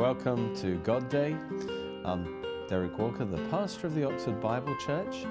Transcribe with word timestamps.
Welcome 0.00 0.56
to 0.56 0.78
God 0.78 1.10
Day. 1.10 1.36
I'm 2.06 2.42
Derek 2.70 2.96
Walker, 2.98 3.26
the 3.26 3.36
pastor 3.50 3.86
of 3.86 3.94
the 3.94 4.04
Oxford 4.04 4.40
Bible 4.40 4.74
Church. 4.76 5.26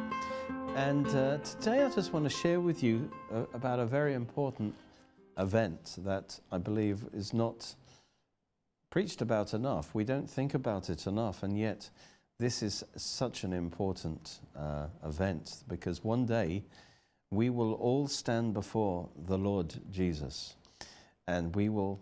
And 0.76 1.08
uh, 1.08 1.40
today 1.40 1.84
I 1.84 1.90
just 1.90 2.14
want 2.14 2.26
to 2.26 2.30
share 2.30 2.62
with 2.62 2.84
you 2.84 3.10
uh, 3.34 3.46
about 3.56 3.80
a 3.80 3.86
very 3.88 4.14
important 4.14 4.76
event 5.40 5.96
that 6.06 6.40
I 6.52 6.60
believe 6.60 7.04
is 7.14 7.34
not 7.34 7.74
preached 8.92 9.24
about 9.24 9.56
enough. 9.56 9.96
We 9.96 10.04
don't 10.04 10.30
think 10.30 10.54
about 10.54 10.92
it 10.92 11.08
enough, 11.08 11.42
and 11.42 11.58
yet 11.58 11.90
this 12.38 12.62
is 12.62 12.84
such 12.96 13.44
an 13.44 13.54
important 13.54 14.40
uh, 14.56 14.86
event 15.04 15.64
because 15.68 16.04
one 16.04 16.28
day 16.28 16.64
we 17.32 17.50
will 17.50 17.74
all 17.74 18.08
stand 18.08 18.54
before 18.54 19.10
the 19.18 19.40
Lord 19.40 19.74
Jesus 19.90 20.54
and 21.28 21.56
we 21.56 21.70
will 21.70 22.00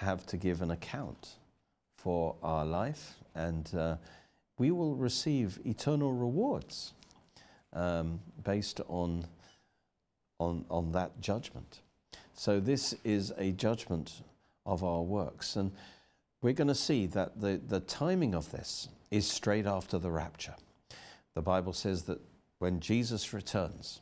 have 0.00 0.24
to 0.28 0.38
give 0.38 0.62
an 0.62 0.70
account 0.70 1.36
for 2.06 2.36
our 2.40 2.64
life 2.64 3.16
and 3.34 3.74
uh, 3.74 3.96
we 4.58 4.70
will 4.70 4.94
receive 4.94 5.58
eternal 5.64 6.12
rewards 6.12 6.92
um, 7.72 8.20
based 8.44 8.80
on, 8.86 9.26
on, 10.38 10.64
on 10.70 10.92
that 10.92 11.20
judgment. 11.20 11.80
So, 12.32 12.60
this 12.60 12.94
is 13.02 13.32
a 13.38 13.50
judgment 13.50 14.22
of 14.64 14.84
our 14.84 15.02
works. 15.02 15.56
And 15.56 15.72
we're 16.42 16.52
going 16.52 16.68
to 16.68 16.76
see 16.76 17.06
that 17.06 17.40
the, 17.40 17.60
the 17.66 17.80
timing 17.80 18.36
of 18.36 18.52
this 18.52 18.88
is 19.10 19.28
straight 19.28 19.66
after 19.66 19.98
the 19.98 20.12
rapture. 20.12 20.54
The 21.34 21.42
Bible 21.42 21.72
says 21.72 22.04
that 22.04 22.20
when 22.60 22.78
Jesus 22.78 23.32
returns, 23.32 24.00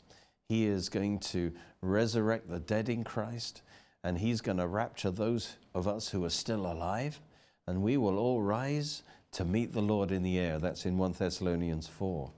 he 0.50 0.66
is 0.66 0.90
going 0.90 1.20
to 1.20 1.52
resurrect 1.80 2.50
the 2.50 2.60
dead 2.60 2.90
in 2.90 3.02
Christ 3.02 3.62
and 4.02 4.18
he's 4.18 4.42
going 4.42 4.58
to 4.58 4.66
rapture 4.66 5.10
those 5.10 5.56
of 5.74 5.88
us 5.88 6.10
who 6.10 6.22
are 6.26 6.30
still 6.30 6.70
alive, 6.70 7.18
and 7.66 7.82
we 7.82 7.96
will 7.96 8.18
all 8.18 8.42
rise 8.42 9.02
to 9.32 9.44
meet 9.44 9.72
the 9.72 9.82
Lord 9.82 10.10
in 10.10 10.22
the 10.22 10.38
air. 10.38 10.58
That's 10.58 10.86
in 10.86 10.98
1 10.98 11.12
Thessalonians 11.12 11.86
4. 11.88 12.30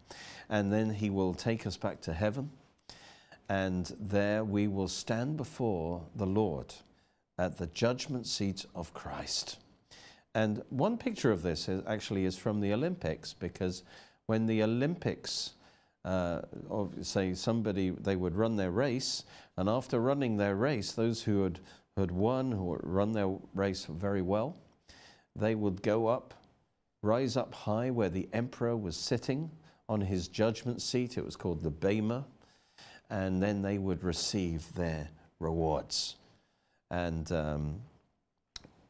And 0.48 0.72
then 0.72 0.91
he 0.91 1.10
will 1.10 1.34
take 1.34 1.66
us 1.66 1.77
back 1.77 2.00
to 2.02 2.12
heaven, 2.12 2.50
and 3.48 3.94
there 4.00 4.44
we 4.44 4.69
will 4.69 4.88
stand 4.88 5.36
before 5.36 6.02
the 6.14 6.27
Lord 6.27 6.74
at 7.38 7.58
the 7.58 7.66
judgment 7.66 8.27
seat 8.27 8.64
of 8.74 8.94
Christ. 8.94 9.58
And 10.34 10.62
one 10.69 10.98
picture 10.98 11.32
of 11.32 11.42
this 11.42 11.69
is 11.69 11.82
actually 11.86 12.24
is 12.24 12.36
from 12.36 12.60
the 12.60 12.72
Olympics, 12.72 13.32
because 13.32 13.82
when 14.27 14.47
the 14.47 14.62
Olympics 14.62 15.52
uh, 16.04 16.42
of, 16.70 16.94
say 17.02 17.34
somebody 17.34 17.91
they 17.91 18.16
would 18.16 18.36
run 18.36 18.56
their 18.56 18.70
race, 18.70 19.24
and 19.56 19.69
after 19.69 19.98
running 19.98 20.36
their 20.36 20.54
race, 20.54 20.92
those 20.92 21.22
who 21.22 21.42
had, 21.42 21.58
had 21.97 22.10
won, 22.10 22.52
who 22.52 22.72
had 22.72 22.80
run 22.84 23.12
their 23.12 23.34
race 23.54 23.86
very 23.86 24.22
well, 24.22 24.56
they 25.38 25.54
would 25.54 25.82
go 25.82 26.06
up, 26.06 26.34
rise 27.02 27.36
up 27.36 27.54
high 27.54 27.90
where 27.90 28.08
the 28.08 28.28
emperor 28.32 28.76
was 28.76 28.96
sitting 28.96 29.50
on 29.88 30.00
his 30.00 30.28
judgment 30.28 30.82
seat. 30.82 31.18
It 31.18 31.24
was 31.24 31.36
called 31.36 31.62
the 31.62 31.70
Bema, 31.70 32.24
and 33.10 33.42
then 33.42 33.62
they 33.62 33.78
would 33.78 34.02
receive 34.02 34.72
their 34.75 35.08
rewards. 35.38 36.16
And 36.91 37.30
um, 37.32 37.80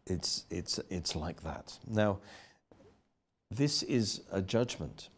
it's, 0.06 0.44
it's, 0.50 0.78
it's 0.90 1.16
like 1.16 1.42
that. 1.42 1.78
Now, 1.86 2.18
this 3.50 3.82
is 3.82 4.22
a 4.32 4.40
judgment 4.40 5.08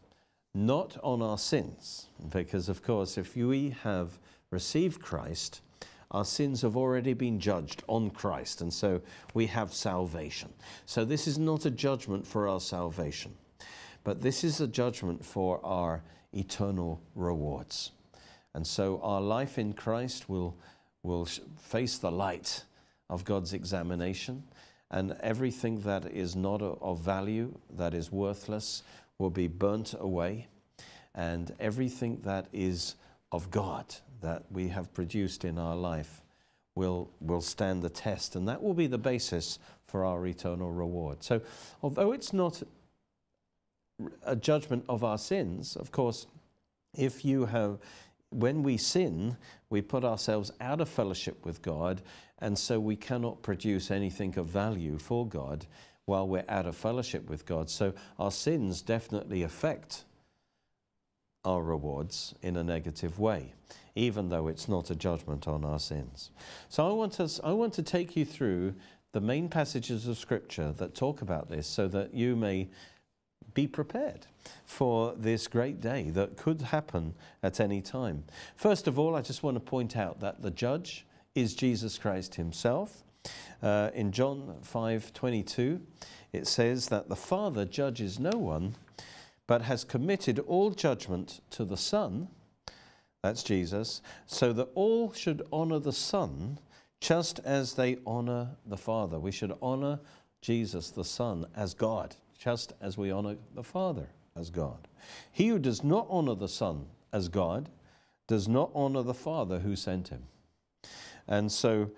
not 0.55 0.97
on 1.03 1.21
our 1.21 1.37
sins, 1.37 2.07
because 2.31 2.69
of 2.69 2.81
course, 2.81 3.17
if 3.17 3.35
we 3.35 3.75
have 3.83 4.17
received 4.51 5.01
Christ, 5.01 5.61
our 6.11 6.25
sins 6.25 6.63
have 6.63 6.75
already 6.75 7.13
been 7.13 7.39
judged 7.39 7.83
on 7.87 8.09
Christ, 8.09 8.61
and 8.61 8.73
so 8.73 9.01
we 9.33 9.45
have 9.47 9.73
salvation. 9.73 10.51
So, 10.85 11.05
this 11.05 11.27
is 11.27 11.37
not 11.37 11.65
a 11.65 11.71
judgment 11.71 12.25
for 12.25 12.47
our 12.47 12.59
salvation, 12.59 13.35
but 14.03 14.21
this 14.21 14.43
is 14.43 14.59
a 14.59 14.67
judgment 14.67 15.23
for 15.23 15.63
our 15.63 16.01
eternal 16.33 16.99
rewards. 17.13 17.91
And 18.55 18.65
so, 18.65 18.99
our 19.03 19.21
life 19.21 19.59
in 19.59 19.73
Christ 19.73 20.27
will, 20.27 20.57
will 21.03 21.25
face 21.25 21.99
the 21.99 22.11
light 22.11 22.63
of 23.09 23.23
God's 23.23 23.53
examination, 23.53 24.43
and 24.89 25.15
everything 25.21 25.81
that 25.81 26.07
is 26.07 26.35
not 26.35 26.63
of 26.63 27.01
value, 27.01 27.55
that 27.77 27.93
is 27.93 28.11
worthless, 28.11 28.81
will 29.19 29.29
be 29.29 29.47
burnt 29.47 29.93
away, 29.99 30.47
and 31.13 31.53
everything 31.59 32.19
that 32.23 32.47
is 32.51 32.95
of 33.31 33.51
God 33.51 33.93
that 34.21 34.43
we 34.51 34.69
have 34.69 34.93
produced 34.93 35.45
in 35.45 35.57
our 35.57 35.75
life 35.75 36.21
will, 36.75 37.09
will 37.19 37.41
stand 37.41 37.81
the 37.81 37.89
test, 37.89 38.35
and 38.35 38.47
that 38.47 38.61
will 38.61 38.73
be 38.73 38.87
the 38.87 38.97
basis 38.97 39.59
for 39.87 40.05
our 40.05 40.25
eternal 40.25 40.71
reward. 40.71 41.23
So, 41.23 41.41
although 41.81 42.11
it's 42.11 42.31
not 42.31 42.63
a 44.23 44.35
judgment 44.35 44.85
of 44.87 45.03
our 45.03 45.17
sins, 45.17 45.75
of 45.75 45.91
course, 45.91 46.27
if 46.97 47.25
you 47.25 47.45
have, 47.45 47.79
when 48.29 48.63
we 48.63 48.77
sin, 48.77 49.35
we 49.69 49.81
put 49.81 50.03
ourselves 50.03 50.51
out 50.61 50.79
of 50.79 50.89
fellowship 50.89 51.45
with 51.45 51.61
God, 51.61 52.01
and 52.39 52.57
so 52.57 52.79
we 52.79 52.95
cannot 52.95 53.41
produce 53.41 53.91
anything 53.91 54.37
of 54.37 54.45
value 54.45 54.97
for 54.97 55.27
God 55.27 55.65
while 56.05 56.27
we're 56.27 56.45
out 56.49 56.65
of 56.65 56.75
fellowship 56.75 57.29
with 57.29 57.45
God. 57.45 57.69
So 57.69 57.93
our 58.17 58.31
sins 58.31 58.81
definitely 58.81 59.43
affect 59.43 60.05
our 61.45 61.63
rewards 61.63 62.35
in 62.41 62.57
a 62.57 62.63
negative 62.63 63.19
way, 63.19 63.53
even 63.95 64.29
though 64.29 64.47
it's 64.47 64.67
not 64.67 64.89
a 64.89 64.95
judgment 64.95 65.47
on 65.47 65.63
our 65.63 65.79
sins. 65.79 66.31
So 66.67 66.87
I 66.87 66.93
want, 66.93 67.13
to, 67.13 67.29
I 67.43 67.51
want 67.53 67.73
to 67.73 67.83
take 67.83 68.15
you 68.15 68.25
through 68.25 68.75
the 69.11 69.21
main 69.21 69.49
passages 69.49 70.07
of 70.07 70.17
Scripture 70.17 70.71
that 70.73 70.95
talk 70.95 71.21
about 71.21 71.49
this 71.49 71.67
so 71.67 71.87
that 71.87 72.13
you 72.13 72.35
may 72.35 72.69
be 73.53 73.67
prepared 73.67 74.27
for 74.65 75.13
this 75.17 75.47
great 75.47 75.81
day 75.81 76.09
that 76.11 76.37
could 76.37 76.61
happen 76.61 77.15
at 77.41 77.59
any 77.59 77.81
time. 77.81 78.23
First 78.55 78.87
of 78.87 78.99
all, 78.99 79.15
I 79.15 79.21
just 79.21 79.43
want 79.43 79.55
to 79.55 79.61
point 79.61 79.97
out 79.97 80.19
that 80.19 80.41
the 80.41 80.51
judge 80.51 81.05
is 81.35 81.55
Jesus 81.55 81.97
Christ 81.97 82.35
himself. 82.35 83.03
Uh, 83.61 83.89
in 83.93 84.11
John 84.11 84.55
5:22, 84.63 85.81
it 86.31 86.47
says 86.47 86.89
that 86.89 87.09
the 87.09 87.15
Father 87.15 87.65
judges 87.65 88.19
no 88.19 88.37
one, 88.37 88.75
but 89.49 89.63
has 89.63 89.83
committed 89.83 90.37
all 90.37 90.69
judgment 90.69 91.41
to 91.49 91.65
the 91.65 91.75
Son, 91.75 92.27
that's 93.23 93.41
Jesus, 93.41 93.99
so 94.27 94.53
that 94.53 94.69
all 94.75 95.11
should 95.11 95.41
honor 95.51 95.79
the 95.79 95.91
Son 95.91 96.59
just 97.01 97.39
as 97.39 97.73
they 97.73 97.97
honor 98.05 98.51
the 98.67 98.77
Father. 98.77 99.19
We 99.19 99.31
should 99.31 99.57
honor 99.59 100.01
Jesus, 100.39 100.91
the 100.91 101.03
Son, 101.03 101.47
as 101.55 101.73
God, 101.73 102.15
just 102.37 102.73
as 102.79 102.95
we 102.95 103.09
honor 103.09 103.37
the 103.55 103.63
Father 103.63 104.09
as 104.35 104.51
God. 104.51 104.87
He 105.31 105.47
who 105.47 105.57
does 105.57 105.83
not 105.83 106.05
honor 106.11 106.35
the 106.35 106.47
Son 106.47 106.85
as 107.11 107.27
God 107.27 107.69
does 108.27 108.47
not 108.47 108.69
honor 108.75 109.01
the 109.01 109.15
Father 109.15 109.61
who 109.61 109.75
sent 109.75 110.09
him. 110.09 110.27
And 111.27 111.51
so 111.51 111.89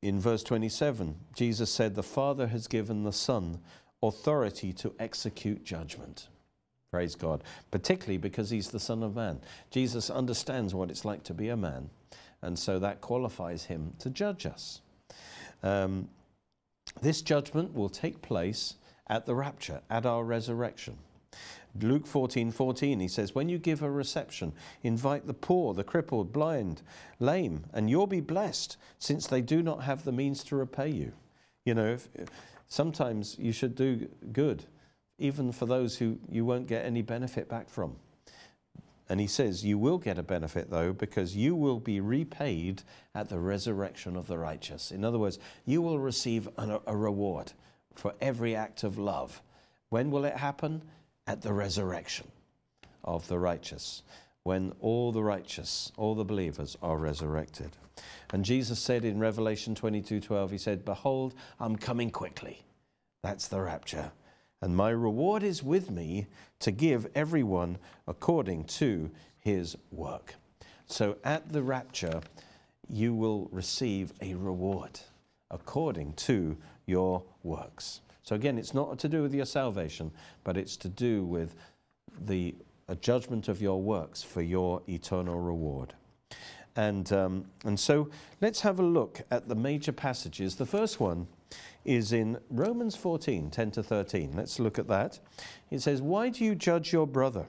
in 0.00 0.18
verse 0.18 0.42
27, 0.42 1.14
Jesus 1.34 1.70
said, 1.70 1.94
The 1.94 2.02
Father 2.02 2.46
has 2.46 2.68
given 2.68 3.04
the 3.04 3.12
Son 3.12 3.60
authority 4.02 4.72
to 4.74 4.94
execute 4.98 5.64
judgment. 5.64 6.28
Praise 6.90 7.14
God. 7.14 7.42
Particularly 7.70 8.18
because 8.18 8.50
he's 8.50 8.68
the 8.68 8.80
Son 8.80 9.02
of 9.02 9.16
Man. 9.16 9.40
Jesus 9.70 10.10
understands 10.10 10.74
what 10.74 10.90
it's 10.90 11.04
like 11.04 11.24
to 11.24 11.34
be 11.34 11.48
a 11.48 11.56
man, 11.56 11.88
and 12.42 12.58
so 12.58 12.78
that 12.78 13.00
qualifies 13.00 13.64
him 13.64 13.94
to 13.98 14.10
judge 14.10 14.44
us. 14.44 14.82
Um, 15.62 16.08
this 17.00 17.22
judgment 17.22 17.74
will 17.74 17.88
take 17.88 18.20
place 18.20 18.74
at 19.06 19.24
the 19.24 19.34
rapture, 19.34 19.80
at 19.88 20.04
our 20.04 20.24
resurrection. 20.24 20.98
Luke 21.80 22.06
14 22.06 22.52
14, 22.52 23.00
he 23.00 23.08
says, 23.08 23.34
When 23.34 23.48
you 23.48 23.58
give 23.58 23.82
a 23.82 23.90
reception, 23.90 24.52
invite 24.82 25.26
the 25.26 25.34
poor, 25.34 25.72
the 25.72 25.84
crippled, 25.84 26.32
blind, 26.32 26.82
lame, 27.18 27.64
and 27.72 27.88
you'll 27.88 28.06
be 28.06 28.20
blessed, 28.20 28.76
since 28.98 29.26
they 29.26 29.40
do 29.40 29.62
not 29.62 29.84
have 29.84 30.04
the 30.04 30.12
means 30.12 30.44
to 30.44 30.56
repay 30.56 30.90
you. 30.90 31.12
You 31.64 31.74
know, 31.74 31.86
if, 31.86 32.08
sometimes 32.72 33.36
you 33.38 33.52
should 33.52 33.74
do 33.74 34.08
good, 34.32 34.64
even 35.18 35.52
for 35.52 35.66
those 35.66 35.96
who 35.98 36.18
you 36.28 36.44
won't 36.44 36.66
get 36.66 36.84
any 36.84 37.02
benefit 37.02 37.48
back 37.48 37.68
from. 37.68 37.96
And 39.08 39.20
he 39.20 39.26
says, 39.26 39.64
You 39.64 39.78
will 39.78 39.98
get 39.98 40.18
a 40.18 40.22
benefit, 40.22 40.70
though, 40.70 40.92
because 40.92 41.36
you 41.36 41.54
will 41.54 41.80
be 41.80 42.00
repaid 42.00 42.82
at 43.14 43.28
the 43.28 43.38
resurrection 43.38 44.16
of 44.16 44.26
the 44.26 44.38
righteous. 44.38 44.90
In 44.90 45.04
other 45.04 45.18
words, 45.18 45.38
you 45.66 45.82
will 45.82 45.98
receive 45.98 46.48
a, 46.56 46.80
a 46.86 46.96
reward 46.96 47.52
for 47.94 48.14
every 48.20 48.56
act 48.56 48.84
of 48.84 48.98
love. 48.98 49.42
When 49.90 50.10
will 50.10 50.24
it 50.24 50.36
happen? 50.36 50.82
at 51.26 51.42
the 51.42 51.52
resurrection 51.52 52.26
of 53.04 53.26
the 53.28 53.38
righteous, 53.38 54.02
when 54.44 54.72
all 54.80 55.12
the 55.12 55.22
righteous, 55.22 55.92
all 55.96 56.14
the 56.14 56.24
believers 56.24 56.76
are 56.82 56.96
resurrected. 56.96 57.70
And 58.32 58.44
Jesus 58.44 58.78
said 58.78 59.04
in 59.04 59.18
Revelation 59.18 59.74
22 59.74 60.20
12, 60.20 60.50
He 60.50 60.58
said, 60.58 60.84
Behold, 60.84 61.34
I'm 61.60 61.76
coming 61.76 62.10
quickly. 62.10 62.62
That's 63.22 63.48
the 63.48 63.60
rapture. 63.60 64.12
And 64.60 64.76
my 64.76 64.90
reward 64.90 65.42
is 65.42 65.62
with 65.62 65.90
me 65.90 66.26
to 66.60 66.70
give 66.70 67.08
everyone 67.14 67.78
according 68.06 68.64
to 68.64 69.10
his 69.38 69.76
work. 69.90 70.36
So 70.86 71.16
at 71.24 71.52
the 71.52 71.62
rapture, 71.62 72.20
you 72.88 73.14
will 73.14 73.48
receive 73.50 74.12
a 74.20 74.34
reward 74.34 75.00
according 75.50 76.14
to 76.14 76.56
your 76.86 77.22
works. 77.42 78.00
So 78.22 78.36
again, 78.36 78.56
it's 78.56 78.74
not 78.74 78.98
to 79.00 79.08
do 79.08 79.22
with 79.22 79.34
your 79.34 79.46
salvation, 79.46 80.12
but 80.44 80.56
it's 80.56 80.76
to 80.78 80.88
do 80.88 81.24
with 81.24 81.54
the 82.20 82.54
a 82.92 82.96
judgment 82.96 83.48
of 83.48 83.62
your 83.62 83.80
works 83.80 84.22
for 84.22 84.42
your 84.42 84.82
eternal 84.86 85.40
reward. 85.40 85.94
And, 86.76 87.10
um, 87.10 87.46
and 87.64 87.80
so 87.80 88.10
let's 88.42 88.60
have 88.60 88.78
a 88.78 88.82
look 88.82 89.22
at 89.30 89.48
the 89.48 89.54
major 89.54 89.92
passages. 89.92 90.56
The 90.56 90.66
first 90.66 91.00
one 91.00 91.26
is 91.86 92.12
in 92.12 92.38
Romans 92.50 92.94
14 92.94 93.50
10 93.50 93.70
to 93.72 93.82
13. 93.82 94.32
Let's 94.36 94.60
look 94.60 94.78
at 94.78 94.88
that. 94.88 95.18
It 95.70 95.80
says, 95.80 96.02
Why 96.02 96.28
do 96.28 96.44
you 96.44 96.54
judge 96.54 96.92
your 96.92 97.06
brother? 97.06 97.46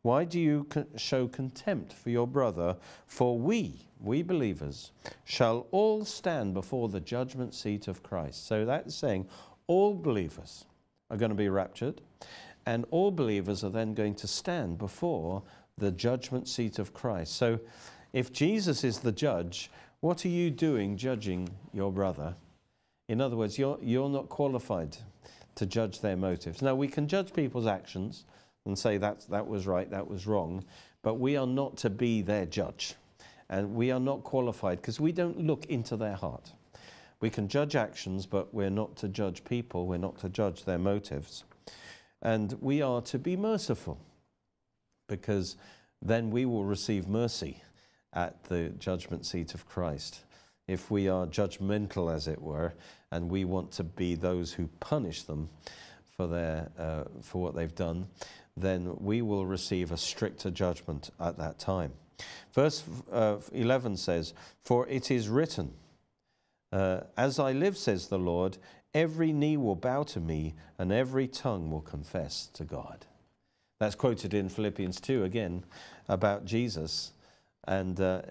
Why 0.00 0.24
do 0.24 0.40
you 0.40 0.66
show 0.96 1.28
contempt 1.28 1.92
for 1.92 2.08
your 2.08 2.26
brother? 2.26 2.76
For 3.06 3.38
we, 3.38 3.86
we 4.00 4.22
believers, 4.22 4.90
shall 5.24 5.66
all 5.70 6.06
stand 6.06 6.54
before 6.54 6.88
the 6.88 7.00
judgment 7.00 7.54
seat 7.54 7.88
of 7.88 8.02
Christ. 8.02 8.46
So 8.46 8.64
that's 8.64 8.94
saying 8.94 9.28
all 9.66 9.94
believers 9.94 10.64
are 11.10 11.18
going 11.18 11.30
to 11.30 11.36
be 11.36 11.50
raptured, 11.50 12.00
and 12.66 12.84
all 12.90 13.10
believers 13.10 13.64
are 13.64 13.70
then 13.70 13.94
going 13.94 14.14
to 14.16 14.26
stand 14.26 14.78
before 14.78 15.42
the 15.78 15.90
judgment 15.90 16.48
seat 16.48 16.78
of 16.78 16.94
Christ. 16.94 17.36
So 17.36 17.58
if 18.12 18.32
Jesus 18.32 18.84
is 18.84 19.00
the 19.00 19.12
judge, 19.12 19.70
what 20.00 20.24
are 20.24 20.28
you 20.28 20.50
doing 20.50 20.96
judging 20.96 21.48
your 21.72 21.92
brother? 21.92 22.34
In 23.08 23.20
other 23.20 23.36
words, 23.36 23.58
you're, 23.58 23.78
you're 23.80 24.08
not 24.08 24.28
qualified 24.28 24.96
to 25.54 25.66
judge 25.66 26.00
their 26.00 26.16
motives. 26.16 26.62
Now, 26.62 26.74
we 26.74 26.88
can 26.88 27.08
judge 27.08 27.32
people's 27.32 27.66
actions 27.66 28.24
and 28.64 28.78
say 28.78 28.96
that 28.98 29.26
that 29.30 29.46
was 29.46 29.66
right, 29.66 29.90
that 29.90 30.08
was 30.08 30.26
wrong, 30.26 30.64
but 31.02 31.14
we 31.14 31.36
are 31.36 31.46
not 31.46 31.76
to 31.78 31.90
be 31.90 32.22
their 32.22 32.46
judge. 32.46 32.94
And 33.50 33.74
we 33.74 33.90
are 33.90 34.00
not 34.00 34.24
qualified 34.24 34.80
because 34.80 35.00
we 35.00 35.12
don't 35.12 35.38
look 35.46 35.66
into 35.66 35.96
their 35.96 36.14
heart. 36.14 36.52
We 37.20 37.30
can 37.30 37.48
judge 37.48 37.76
actions, 37.76 38.24
but 38.24 38.52
we're 38.54 38.70
not 38.70 38.96
to 38.96 39.08
judge 39.08 39.44
people, 39.44 39.86
we're 39.86 39.98
not 39.98 40.18
to 40.20 40.28
judge 40.28 40.64
their 40.64 40.78
motives. 40.78 41.44
And 42.22 42.56
we 42.60 42.80
are 42.80 43.02
to 43.02 43.18
be 43.18 43.36
merciful 43.36 43.98
because 45.08 45.56
then 46.00 46.30
we 46.30 46.46
will 46.46 46.64
receive 46.64 47.08
mercy 47.08 47.62
at 48.12 48.44
the 48.44 48.68
judgment 48.78 49.26
seat 49.26 49.54
of 49.54 49.68
Christ. 49.68 50.20
If 50.68 50.90
we 50.90 51.08
are 51.08 51.26
judgmental, 51.26 52.14
as 52.14 52.28
it 52.28 52.40
were, 52.40 52.72
and 53.10 53.28
we 53.28 53.44
want 53.44 53.72
to 53.72 53.84
be 53.84 54.14
those 54.14 54.52
who 54.52 54.68
punish 54.80 55.24
them 55.24 55.48
for, 56.16 56.26
their, 56.26 56.70
uh, 56.78 57.04
for 57.20 57.42
what 57.42 57.54
they've 57.54 57.74
done, 57.74 58.06
then 58.56 58.96
we 58.98 59.22
will 59.22 59.46
receive 59.46 59.90
a 59.90 59.96
stricter 59.96 60.50
judgment 60.50 61.10
at 61.18 61.36
that 61.38 61.58
time. 61.58 61.92
Verse 62.52 62.84
uh, 63.10 63.36
11 63.52 63.96
says, 63.96 64.34
For 64.64 64.86
it 64.88 65.10
is 65.10 65.28
written, 65.28 65.72
uh, 66.70 67.00
As 67.16 67.38
I 67.38 67.52
live, 67.52 67.76
says 67.76 68.08
the 68.08 68.18
Lord, 68.18 68.58
every 68.94 69.32
knee 69.32 69.56
will 69.56 69.76
bow 69.76 70.02
to 70.04 70.20
me, 70.20 70.54
and 70.78 70.92
every 70.92 71.26
tongue 71.28 71.70
will 71.70 71.80
confess 71.80 72.48
to 72.54 72.64
God. 72.64 73.06
That's 73.80 73.94
quoted 73.94 74.34
in 74.34 74.48
Philippians 74.48 75.00
2 75.00 75.24
again 75.24 75.64
about 76.08 76.44
Jesus, 76.44 77.12
and 77.66 78.00
uh, 78.00 78.22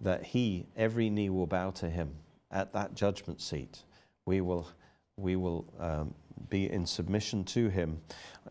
that 0.00 0.24
he, 0.26 0.66
every 0.76 1.08
knee 1.08 1.30
will 1.30 1.46
bow 1.46 1.70
to 1.70 1.88
him 1.88 2.10
at 2.50 2.72
that 2.72 2.94
judgment 2.94 3.40
seat. 3.40 3.82
We 4.26 4.40
will, 4.40 4.68
we 5.16 5.36
will 5.36 5.66
um, 5.78 6.14
be 6.50 6.70
in 6.70 6.86
submission 6.86 7.44
to 7.44 7.68
him. 7.68 8.00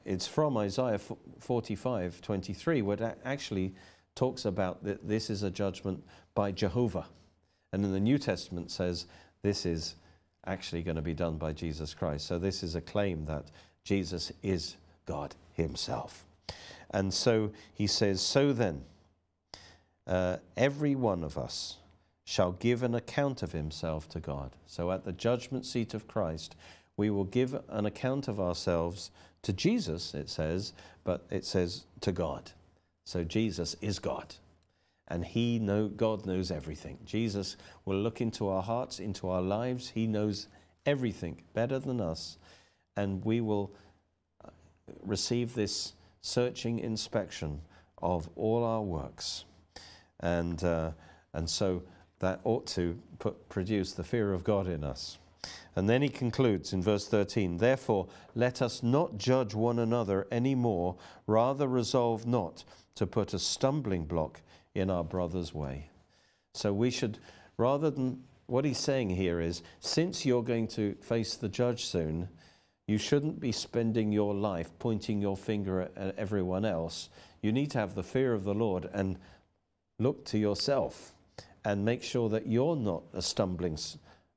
It's 0.05 0.27
from 0.27 0.57
Isaiah 0.57 0.99
45 1.39 2.21
23, 2.21 2.81
where 2.81 2.97
it 3.01 3.19
actually 3.23 3.75
talks 4.15 4.45
about 4.45 4.83
that 4.83 5.07
this 5.07 5.29
is 5.29 5.43
a 5.43 5.51
judgment 5.51 6.03
by 6.33 6.51
Jehovah. 6.51 7.05
And 7.73 7.85
in 7.85 7.91
the 7.91 7.99
New 7.99 8.17
Testament 8.17 8.71
says 8.71 9.05
this 9.43 9.65
is 9.65 9.95
actually 10.45 10.83
going 10.83 10.95
to 10.95 11.01
be 11.01 11.13
done 11.13 11.37
by 11.37 11.53
Jesus 11.53 11.93
Christ. 11.93 12.27
So 12.27 12.39
this 12.39 12.63
is 12.63 12.75
a 12.75 12.81
claim 12.81 13.25
that 13.25 13.45
Jesus 13.83 14.31
is 14.41 14.75
God 15.05 15.35
himself. 15.53 16.25
And 16.89 17.13
so 17.13 17.51
he 17.73 17.87
says, 17.87 18.21
So 18.21 18.53
then, 18.53 18.83
uh, 20.07 20.37
every 20.57 20.95
one 20.95 21.23
of 21.23 21.37
us 21.37 21.77
shall 22.23 22.51
give 22.51 22.83
an 22.83 22.95
account 22.95 23.43
of 23.43 23.51
himself 23.51 24.09
to 24.09 24.19
God. 24.19 24.51
So 24.65 24.91
at 24.91 25.05
the 25.05 25.11
judgment 25.11 25.65
seat 25.65 25.93
of 25.93 26.07
Christ, 26.07 26.55
we 26.97 27.09
will 27.09 27.23
give 27.23 27.59
an 27.69 27.85
account 27.85 28.27
of 28.27 28.39
ourselves 28.39 29.11
to 29.43 29.53
Jesus, 29.53 30.13
it 30.13 30.29
says, 30.29 30.73
but 31.03 31.25
it 31.31 31.45
says 31.45 31.85
to 32.01 32.11
God. 32.11 32.51
So 33.05 33.23
Jesus 33.23 33.75
is 33.81 33.99
God. 33.99 34.35
And 35.11 35.25
he 35.25 35.59
know 35.59 35.89
God 35.89 36.25
knows 36.25 36.51
everything. 36.51 36.97
Jesus 37.03 37.57
will 37.83 37.97
look 37.97 38.21
into 38.21 38.47
our 38.47 38.61
hearts, 38.61 38.97
into 38.97 39.27
our 39.27 39.41
lives. 39.41 39.89
He 39.89 40.07
knows 40.07 40.47
everything 40.85 41.41
better 41.53 41.79
than 41.79 41.99
us. 41.99 42.37
And 42.95 43.23
we 43.25 43.41
will 43.41 43.73
uh, 44.41 44.51
receive 45.03 45.53
this 45.53 45.95
searching 46.21 46.79
inspection 46.79 47.59
of 48.01 48.29
all 48.37 48.63
our 48.63 48.81
works. 48.81 49.43
And, 50.21 50.63
uh, 50.63 50.91
and 51.33 51.49
so 51.49 51.83
that 52.19 52.39
ought 52.45 52.65
to 52.67 52.97
put, 53.19 53.49
produce 53.49 53.91
the 53.91 54.05
fear 54.05 54.31
of 54.31 54.45
God 54.45 54.65
in 54.65 54.85
us. 54.85 55.17
And 55.75 55.89
then 55.89 56.01
he 56.01 56.07
concludes 56.07 56.71
in 56.71 56.81
verse 56.81 57.05
13 57.05 57.57
Therefore, 57.57 58.07
let 58.33 58.61
us 58.61 58.81
not 58.81 59.17
judge 59.17 59.53
one 59.53 59.77
another 59.77 60.25
any 60.31 60.55
more, 60.55 60.95
rather 61.27 61.67
resolve 61.67 62.25
not 62.25 62.63
to 62.95 63.05
put 63.05 63.33
a 63.33 63.39
stumbling 63.39 64.05
block 64.05 64.41
in 64.75 64.89
our 64.89 65.03
brother's 65.03 65.53
way. 65.53 65.89
So 66.53 66.73
we 66.73 66.91
should, 66.91 67.17
rather 67.57 67.89
than 67.89 68.23
what 68.47 68.65
he's 68.65 68.77
saying 68.77 69.11
here 69.11 69.39
is, 69.39 69.63
since 69.79 70.25
you're 70.25 70.43
going 70.43 70.67
to 70.69 70.95
face 70.95 71.35
the 71.35 71.49
judge 71.49 71.85
soon, 71.85 72.27
you 72.87 72.97
shouldn't 72.97 73.39
be 73.39 73.51
spending 73.51 74.11
your 74.11 74.33
life 74.33 74.69
pointing 74.79 75.21
your 75.21 75.37
finger 75.37 75.89
at 75.95 76.17
everyone 76.17 76.65
else. 76.65 77.09
You 77.41 77.51
need 77.51 77.71
to 77.71 77.77
have 77.79 77.95
the 77.95 78.03
fear 78.03 78.33
of 78.33 78.43
the 78.43 78.53
Lord 78.53 78.89
and 78.93 79.17
look 79.99 80.25
to 80.25 80.37
yourself 80.37 81.13
and 81.63 81.85
make 81.85 82.03
sure 82.03 82.27
that 82.29 82.47
you're 82.47 82.75
not 82.75 83.03
a 83.13 83.21
stumbling, 83.21 83.77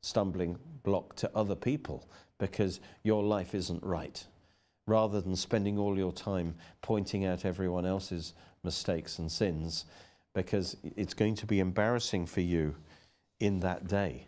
stumbling 0.03 0.59
block 0.83 1.17
to 1.17 1.31
other 1.35 1.55
people 1.55 2.07
because 2.39 2.81
your 3.03 3.23
life 3.23 3.55
isn't 3.55 3.83
right, 3.83 4.25
rather 4.87 5.21
than 5.21 5.35
spending 5.35 5.79
all 5.79 5.97
your 5.97 6.13
time 6.13 6.55
pointing 6.83 7.25
out 7.25 7.45
everyone 7.45 7.87
else's 7.87 8.35
mistakes 8.63 9.19
and 9.19 9.33
sins, 9.33 9.85
because 10.35 10.77
it's 10.97 11.15
going 11.15 11.35
to 11.37 11.47
be 11.47 11.61
embarrassing 11.61 12.27
for 12.27 12.41
you 12.41 12.75
in 13.41 13.61
that 13.61 13.87
day 13.87 14.27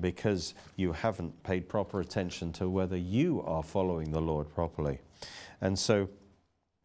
because 0.00 0.54
you 0.76 0.92
haven't 0.92 1.42
paid 1.42 1.68
proper 1.68 2.00
attention 2.00 2.52
to 2.52 2.68
whether 2.68 2.96
you 2.96 3.42
are 3.42 3.62
following 3.62 4.12
the 4.12 4.20
Lord 4.20 4.52
properly. 4.54 5.00
And 5.60 5.78
so 5.78 6.08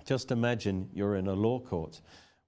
just 0.05 0.31
imagine 0.31 0.89
you're 0.93 1.15
in 1.15 1.27
a 1.27 1.33
law 1.33 1.59
court 1.59 2.01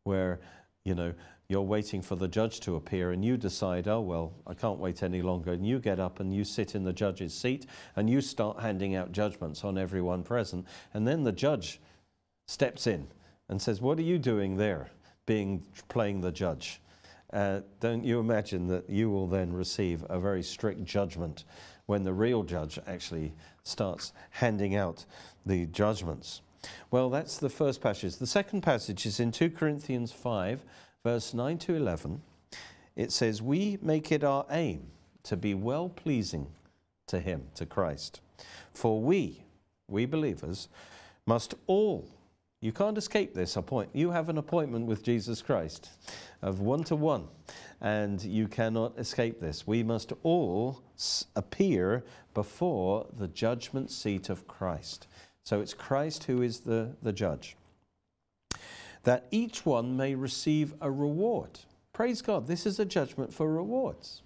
where, 0.04 0.40
you 0.84 0.96
know, 0.96 1.14
you're 1.48 1.62
waiting 1.62 2.02
for 2.02 2.16
the 2.16 2.28
judge 2.28 2.60
to 2.62 2.76
appear 2.76 3.12
and 3.12 3.24
you 3.24 3.38
decide, 3.38 3.88
oh, 3.88 4.02
well, 4.02 4.34
I 4.48 4.56
can't 4.56 4.80
wait 4.80 5.04
any 5.04 5.22
longer. 5.22 5.52
And 5.52 5.66
you 5.66 5.80
get 5.80 6.00
up 6.00 6.20
and 6.20 6.34
you 6.34 6.44
sit 6.44 6.74
in 6.74 6.84
the 6.84 6.94
judge's 6.94 7.34
seat 7.36 7.68
and 7.96 8.10
you 8.10 8.22
start 8.22 8.60
handing 8.60 8.96
out 8.96 9.12
judgments 9.12 9.64
on 9.64 9.78
everyone 9.78 10.24
present. 10.24 10.66
And 10.94 11.08
then 11.08 11.24
the 11.24 11.32
judge 11.32 11.80
steps 12.48 12.88
in 12.88 13.08
and 13.48 13.62
says, 13.62 13.80
What 13.80 14.00
are 14.00 14.04
you 14.04 14.18
doing 14.18 14.58
there, 14.58 14.90
being 15.26 15.64
playing 15.90 16.22
the 16.22 16.32
judge? 16.32 16.82
Uh, 17.34 17.62
don't 17.80 18.04
you 18.04 18.20
imagine 18.20 18.68
that 18.68 18.90
you 18.90 19.10
will 19.10 19.28
then 19.28 19.52
receive 19.52 20.06
a 20.10 20.20
very 20.20 20.44
strict 20.44 20.84
judgment 20.86 21.44
when 21.86 22.04
the 22.04 22.14
real 22.14 22.44
judge 22.44 22.80
actually 22.88 23.34
starts 23.64 24.14
handing 24.30 24.76
out 24.76 25.06
the 25.46 25.66
judgments? 25.68 26.42
Well, 26.92 27.10
that's 27.10 27.38
the 27.38 27.50
first 27.50 27.82
passage. 27.82 28.16
The 28.16 28.28
second 28.28 28.62
passage 28.62 29.06
is 29.06 29.20
in 29.20 29.32
2 29.32 29.52
Corinthians 29.52 30.12
5 30.12 30.64
verse 31.06 31.36
9 31.36 31.60
to 31.60 31.76
11, 31.76 32.20
it 32.96 33.12
says, 33.12 33.42
We 33.42 33.78
make 33.82 34.12
it 34.12 34.24
our 34.24 34.46
aim 34.50 34.88
to 35.24 35.38
be 35.38 35.54
well 35.54 35.88
pleasing 35.88 36.48
to 37.06 37.20
Him, 37.20 37.44
to 37.54 37.66
Christ. 37.68 38.22
For 38.74 39.00
we, 39.00 39.44
we 39.88 40.08
believers, 40.08 40.68
must 41.28 41.54
all, 41.68 42.10
you 42.62 42.72
can't 42.72 42.98
escape 42.98 43.34
this 43.34 43.56
appointment. 43.56 43.96
You 43.96 44.12
have 44.12 44.30
an 44.30 44.38
appointment 44.38 44.88
with 44.88 45.04
Jesus 45.04 45.42
Christ 45.42 45.90
of 46.42 46.62
one 46.62 46.84
to 46.86 46.96
one, 46.96 47.28
and 47.82 48.22
you 48.24 48.48
cannot 48.48 48.98
escape 48.98 49.40
this. 49.40 49.68
We 49.68 49.84
must 49.84 50.14
all 50.24 50.82
appear 51.36 52.04
before 52.34 53.08
the 53.18 53.28
judgment 53.28 53.92
seat 53.92 54.30
of 54.30 54.48
Christ. 54.48 55.08
So 55.44 55.62
it's 55.62 55.74
Christ 55.74 56.24
who 56.24 56.42
is 56.42 56.62
the, 56.62 56.96
the 57.04 57.14
judge 57.14 57.56
that 59.06 59.28
each 59.32 59.66
one 59.66 59.96
may 59.96 60.16
receive 60.16 60.74
a 60.82 60.92
reward. 60.92 61.60
Praise 61.94 62.22
God, 62.22 62.48
this 62.48 62.66
is 62.66 62.80
a 62.80 62.86
judgment 62.86 63.34
for 63.34 63.52
rewards, 63.52 64.22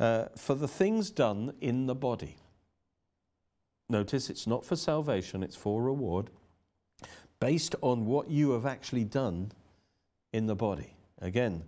uh, 0.00 0.24
for 0.36 0.54
the 0.54 0.66
things 0.66 1.10
done 1.10 1.52
in 1.60 1.86
the 1.86 1.94
body. 1.94 2.36
Notice 3.88 4.30
it's 4.30 4.46
not 4.46 4.64
for 4.64 4.76
salvation, 4.76 5.42
it's 5.42 5.56
for 5.56 5.82
reward, 5.82 6.30
based 7.42 7.74
on 7.80 8.06
what 8.06 8.30
you 8.30 8.52
have 8.52 8.64
actually 8.64 9.02
done 9.02 9.50
in 10.32 10.46
the 10.46 10.54
body. 10.54 10.94
Again, 11.20 11.64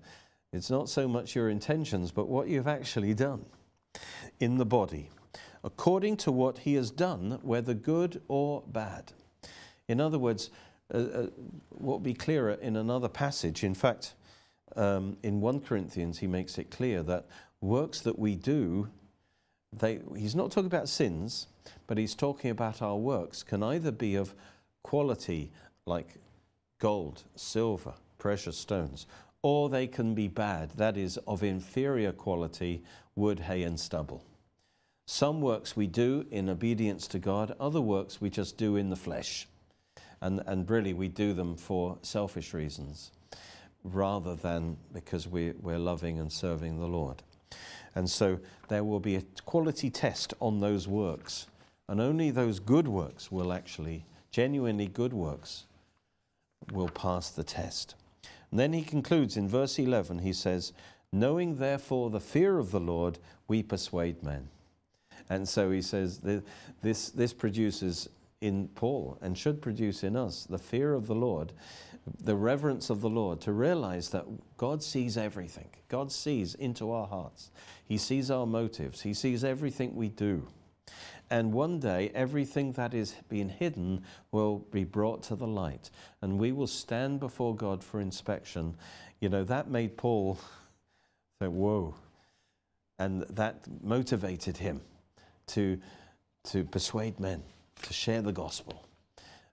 it's 0.53 0.71
not 0.71 0.89
so 0.89 1.09
much 1.09 1.35
your 1.35 1.51
intentions, 1.51 2.13
but 2.13 2.29
what 2.29 2.47
you've 2.47 2.69
actually 2.69 3.13
done 3.13 3.45
in 4.39 4.57
the 4.59 4.65
body, 4.65 5.11
according 5.65 6.17
to 6.19 6.31
what 6.31 6.59
he 6.59 6.75
has 6.75 6.93
done, 6.93 7.41
whether 7.43 7.75
good 7.75 8.23
or 8.29 8.63
bad. 8.69 9.13
In 9.89 10.01
other 10.01 10.17
words, 10.17 10.51
uh, 10.95 10.99
uh, 10.99 11.27
what 11.71 11.95
will 11.95 11.99
be 11.99 12.15
clearer 12.15 12.53
in 12.53 12.77
another 12.77 13.09
passage. 13.09 13.65
In 13.65 13.75
fact, 13.75 14.15
um, 14.77 15.17
in 15.25 15.41
1 15.41 15.59
Corinthians, 15.59 16.21
he 16.21 16.29
makes 16.29 16.57
it 16.57 16.71
clear 16.71 17.03
that 17.03 17.27
works 17.61 18.01
that 18.03 18.17
we 18.17 18.37
do, 18.37 18.91
they, 19.73 19.99
he's 20.17 20.37
not 20.37 20.53
talking 20.53 20.67
about 20.67 20.89
sins, 20.89 21.49
but 21.89 21.99
he's 21.99 22.15
talking 22.15 22.53
about 22.53 22.81
our 22.81 22.97
works, 22.97 23.43
can 23.43 23.65
either 23.65 23.91
be 23.91 24.15
of 24.15 24.37
quality 24.85 25.51
like 25.87 26.15
gold, 26.79 27.25
silver, 27.35 27.95
precious 28.19 28.57
stones, 28.57 29.07
or 29.43 29.69
they 29.69 29.89
can 29.89 30.15
be 30.15 30.29
bad, 30.29 30.71
that 30.77 30.97
is, 30.97 31.17
of 31.27 31.43
inferior 31.43 32.13
quality, 32.13 32.83
wood, 33.17 33.41
hay, 33.41 33.65
and 33.65 33.81
stubble. 33.81 34.25
Some 35.07 35.41
works 35.41 35.77
we 35.77 35.87
do 35.87 36.25
in 36.31 36.49
obedience 36.49 37.07
to 37.09 37.19
God, 37.19 37.55
other 37.59 37.81
works 37.81 38.21
we 38.21 38.31
just 38.31 38.57
do 38.57 38.77
in 38.77 38.89
the 38.89 38.97
flesh. 38.97 39.49
And, 40.23 40.43
and 40.47 40.71
really, 40.71 40.95
we 40.95 41.09
do 41.09 41.35
them 41.35 41.57
for 41.57 41.99
selfish 42.01 42.55
reasons 42.55 43.11
rather 43.85 44.35
than 44.35 44.79
because 44.93 45.29
we, 45.29 45.53
we're 45.61 45.79
loving 45.79 46.19
and 46.19 46.33
serving 46.33 46.81
the 46.81 46.87
Lord. 46.87 47.23
And 47.95 48.09
so 48.09 48.41
there 48.69 48.83
will 48.83 49.01
be 49.01 49.17
a 49.17 49.23
quality 49.45 49.91
test 49.91 50.33
on 50.41 50.61
those 50.61 50.89
works. 50.89 51.47
And 51.89 52.01
only 52.01 52.31
those 52.31 52.59
good 52.61 52.89
works 52.89 53.31
will 53.31 53.53
actually, 53.53 54.07
genuinely 54.35 54.89
good 54.89 55.13
works, 55.13 55.67
will 56.73 56.89
pass 56.89 57.31
the 57.31 57.45
test. 57.45 57.95
And 58.51 58.59
then 58.59 58.73
he 58.73 58.83
concludes 58.83 59.37
in 59.37 59.49
verse 59.49 59.79
11, 59.79 60.19
he 60.19 60.33
says, 60.33 60.73
Knowing 61.13 61.55
therefore 61.55 62.11
the 62.11 62.19
fear 62.19 62.59
of 62.59 62.73
the 62.73 62.81
Lord, 62.81 63.21
we 63.47 63.63
persuade 63.63 64.25
men. 64.25 64.49
And 65.31 65.49
so 65.49 65.71
he 65.71 65.81
says 65.81 66.19
this, 66.83 67.11
this 67.11 67.33
produces 67.33 68.09
in 68.41 68.67
Paul 68.75 69.19
and 69.23 69.39
should 69.39 69.63
produce 69.63 70.03
in 70.03 70.17
us 70.17 70.43
the 70.51 70.59
fear 70.59 70.95
of 70.95 71.07
the 71.07 71.15
Lord, 71.15 71.53
the 72.21 72.35
reverence 72.35 72.91
of 72.91 73.03
the 73.03 73.09
Lord, 73.09 73.41
to 73.43 73.53
realize 73.53 74.09
that 74.09 74.25
God 74.57 74.83
sees 74.83 75.17
everything. 75.17 75.69
God 75.87 76.11
sees 76.11 76.57
into 76.57 76.91
our 76.91 77.07
hearts, 77.07 77.53
He 77.85 77.99
sees 77.99 78.33
our 78.33 78.47
motives, 78.47 79.03
He 79.03 79.15
sees 79.15 79.45
everything 79.45 79.95
we 79.95 80.09
do. 80.09 80.49
And 81.31 81.53
one 81.53 81.81
day, 81.81 82.11
everything 82.15 82.73
that 82.73 82.95
is 82.95 83.15
being 83.29 83.49
hidden 83.49 84.05
will 84.31 84.59
be 84.71 84.85
brought 84.85 85.23
to 85.25 85.37
the 85.37 85.47
light, 85.47 85.91
and 86.21 86.39
we 86.39 86.53
will 86.53 86.67
stand 86.67 87.21
before 87.21 87.57
God 87.57 87.83
for 87.83 88.01
inspection. 88.01 88.77
You 89.21 89.29
know, 89.29 89.45
that 89.45 89.69
made 89.69 89.97
Paul 89.97 90.39
say, 91.41 91.49
Whoa. 91.49 91.95
And 92.99 93.23
that 93.23 93.65
motivated 93.83 94.59
him 94.59 94.81
to, 95.49 95.81
to 96.45 96.65
persuade 96.65 97.19
men, 97.19 97.43
to 97.83 97.93
share 97.93 98.23
the 98.23 98.33
gospel, 98.33 98.87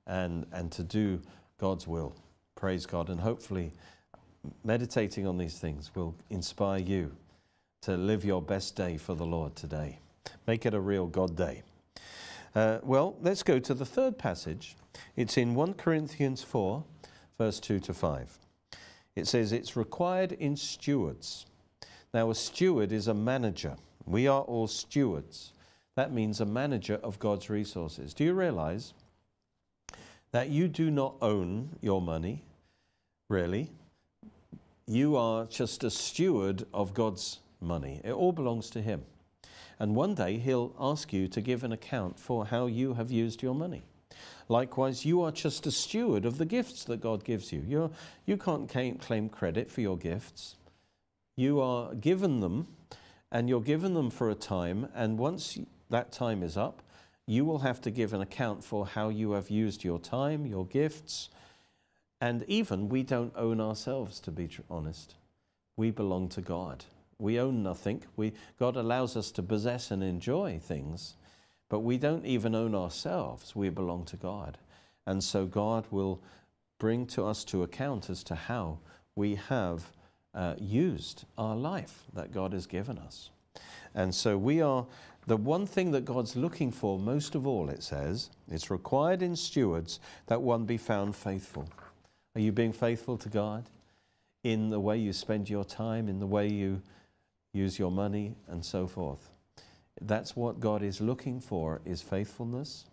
and, 0.06 0.46
and 0.52 0.72
to 0.74 0.84
do 0.84 1.22
God's 1.58 1.88
will. 1.88 2.16
Praise 2.56 2.86
God. 2.86 3.10
And 3.10 3.20
hopefully, 3.20 3.74
meditating 4.64 5.26
on 5.26 5.38
these 5.38 5.58
things 5.58 5.90
will 5.96 6.16
inspire 6.30 6.80
you 6.80 7.16
to 7.82 7.98
live 7.98 8.24
your 8.24 8.42
best 8.42 8.76
day 8.76 8.98
for 8.98 9.16
the 9.16 9.26
Lord 9.26 9.56
today. 9.56 9.98
Make 10.48 10.66
it 10.66 10.74
a 10.74 10.80
real 10.80 11.08
God 11.08 11.36
day. 11.36 11.64
Uh, 12.54 12.80
well, 12.84 13.16
let's 13.22 13.44
go 13.44 13.60
to 13.60 13.74
the 13.74 13.86
third 13.86 14.18
passage. 14.18 14.76
It's 15.16 15.38
in 15.38 15.56
1 15.56 15.76
Corinthians 15.76 16.44
4, 16.44 16.84
verse 17.38 17.60
2 17.60 17.80
to 17.80 17.94
5. 17.94 18.40
It 19.16 19.28
says, 19.28 19.52
It's 19.52 19.76
required 19.76 20.34
in 20.34 20.56
stewards. 20.56 21.46
Now, 22.14 22.30
a 22.30 22.36
steward 22.36 22.92
is 22.92 23.08
a 23.08 23.14
manager. 23.14 23.78
We 24.06 24.28
are 24.28 24.42
all 24.42 24.68
stewards. 24.68 25.54
That 25.96 26.12
means 26.12 26.42
a 26.42 26.46
manager 26.46 27.00
of 27.04 27.20
God's 27.20 27.50
resources. 27.50 28.14
Do 28.14 28.24
you 28.24 28.34
realize 28.34 28.94
that 30.32 30.50
you 30.50 30.68
do 30.68 30.90
not 30.90 31.16
own 31.22 31.70
your 31.82 32.02
money, 32.02 32.44
really? 33.30 33.70
You 34.88 35.16
are 35.16 35.46
just 35.46 35.84
a 35.84 35.90
steward 35.90 36.66
of 36.74 36.94
God's 36.94 37.40
money. 37.62 38.02
It 38.04 38.12
all 38.12 38.32
belongs 38.32 38.70
to 38.72 38.82
Him. 38.82 39.04
And 39.82 39.96
one 39.96 40.14
day 40.14 40.38
He'll 40.38 40.76
ask 40.80 41.12
you 41.12 41.28
to 41.30 41.42
give 41.42 41.64
an 41.64 41.72
account 41.72 42.20
for 42.20 42.46
how 42.46 42.68
you 42.68 42.94
have 42.94 43.10
used 43.10 43.42
your 43.42 43.56
money. 43.56 43.82
Likewise, 44.48 45.06
you 45.06 45.24
are 45.24 45.32
just 45.32 45.66
a 45.66 45.72
steward 45.72 46.24
of 46.24 46.38
the 46.38 46.46
gifts 46.46 46.84
that 46.84 47.02
God 47.02 47.24
gives 47.24 47.52
you. 47.52 47.66
You're, 47.68 47.90
you 48.28 48.38
can't 48.38 48.70
claim 48.70 49.28
credit 49.28 49.72
for 49.72 49.82
your 49.82 49.98
gifts. 49.98 50.56
You 51.36 51.60
are 51.62 51.96
given 51.96 52.42
them, 52.42 52.68
and 53.32 53.50
you're 53.50 53.60
given 53.60 53.96
them 53.96 54.12
for 54.12 54.30
a 54.30 54.36
time, 54.36 54.88
and 54.94 55.18
once 55.18 55.58
that 55.90 56.12
time 56.12 56.44
is 56.44 56.58
up, 56.58 56.84
you 57.26 57.44
will 57.44 57.60
have 57.60 57.82
to 57.82 57.90
give 57.90 58.14
an 58.14 58.22
account 58.22 58.64
for 58.64 58.86
how 58.86 59.10
you 59.10 59.32
have 59.32 59.50
used 59.50 59.84
your 59.84 59.98
time, 59.98 60.46
your 60.46 60.68
gifts, 60.68 61.30
and 62.20 62.44
even 62.48 62.88
we 62.88 63.02
don't 63.02 63.34
own 63.36 63.60
ourselves, 63.60 64.20
to 64.20 64.30
be 64.30 64.48
honest. 64.70 65.16
We 65.76 65.90
belong 65.90 66.30
to 66.30 66.42
God. 66.42 66.86
We 67.22 67.40
own 67.40 67.62
nothing. 67.62 68.04
We, 68.16 68.34
God 68.60 68.76
allows 68.76 69.16
us 69.16 69.32
to 69.34 69.44
possess 69.44 69.92
and 69.92 70.04
enjoy 70.04 70.60
things, 70.60 71.16
but 71.70 71.82
we 71.82 71.98
don't 71.98 72.26
even 72.26 72.56
own 72.56 72.74
ourselves. 72.74 73.56
We 73.56 73.70
belong 73.70 74.06
to 74.06 74.18
God. 74.18 74.58
And 75.06 75.24
so 75.24 75.46
God 75.46 75.86
will 75.92 76.20
bring 76.80 77.06
to 77.08 77.26
us 77.26 77.44
to 77.46 77.62
account 77.62 78.10
as 78.10 78.24
to 78.24 78.36
how 78.36 78.80
we 79.16 79.36
have 79.36 79.92
uh, 80.34 80.56
used 80.58 81.26
our 81.38 81.56
life 81.56 82.06
that 82.14 82.34
God 82.34 82.54
has 82.54 82.66
given 82.66 82.98
us. 82.98 83.30
And 83.94 84.16
so 84.16 84.36
we 84.38 84.62
are 84.62 84.88
the 85.28 85.38
one 85.38 85.68
thing 85.68 85.92
that 85.92 86.06
God's 86.06 86.36
looking 86.36 86.72
for 86.72 86.98
most 86.98 87.36
of 87.36 87.46
all, 87.46 87.70
it 87.70 87.84
says, 87.84 88.32
it's 88.50 88.72
required 88.72 89.22
in 89.22 89.36
stewards 89.36 90.00
that 90.26 90.42
one 90.42 90.66
be 90.66 90.78
found 90.78 91.16
faithful. 91.16 91.70
Are 92.34 92.42
you 92.42 92.52
being 92.52 92.74
faithful 92.74 93.18
to 93.20 93.30
God 93.30 93.70
in 94.44 94.72
the 94.72 94.80
way 94.80 94.98
you 94.98 95.14
spend 95.14 95.52
your 95.52 95.66
time, 95.66 96.10
in 96.10 96.20
the 96.20 96.26
way 96.26 96.48
you 96.48 96.82
use 97.54 97.78
your 97.78 97.92
money, 97.92 98.36
and 98.48 98.64
so 98.64 98.88
forth. 98.88 99.30
That's 100.00 100.36
what 100.36 100.60
God 100.60 100.84
is 100.84 101.02
looking 101.02 101.40
for, 101.40 101.82
is 101.86 102.02
faithfulness. 102.02 102.86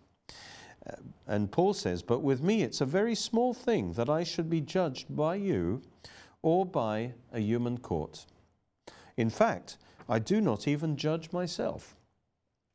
Uh, 0.89 0.97
and 1.27 1.51
Paul 1.51 1.75
says, 1.75 2.03
But 2.03 2.23
with 2.23 2.43
me 2.43 2.63
it's 2.63 2.81
a 2.81 2.87
very 2.87 3.15
small 3.15 3.55
thing 3.55 3.93
that 3.95 4.09
I 4.09 4.25
should 4.25 4.51
be 4.51 4.61
judged 4.61 5.15
by 5.15 5.37
you 5.37 5.83
or 6.43 6.67
by 6.67 7.13
a 7.33 7.41
human 7.41 7.79
court. 7.79 8.27
In 9.17 9.31
fact, 9.31 9.79
I 10.09 10.19
do 10.19 10.41
not 10.41 10.67
even 10.67 10.97
judge 10.97 11.33
myself. 11.33 11.97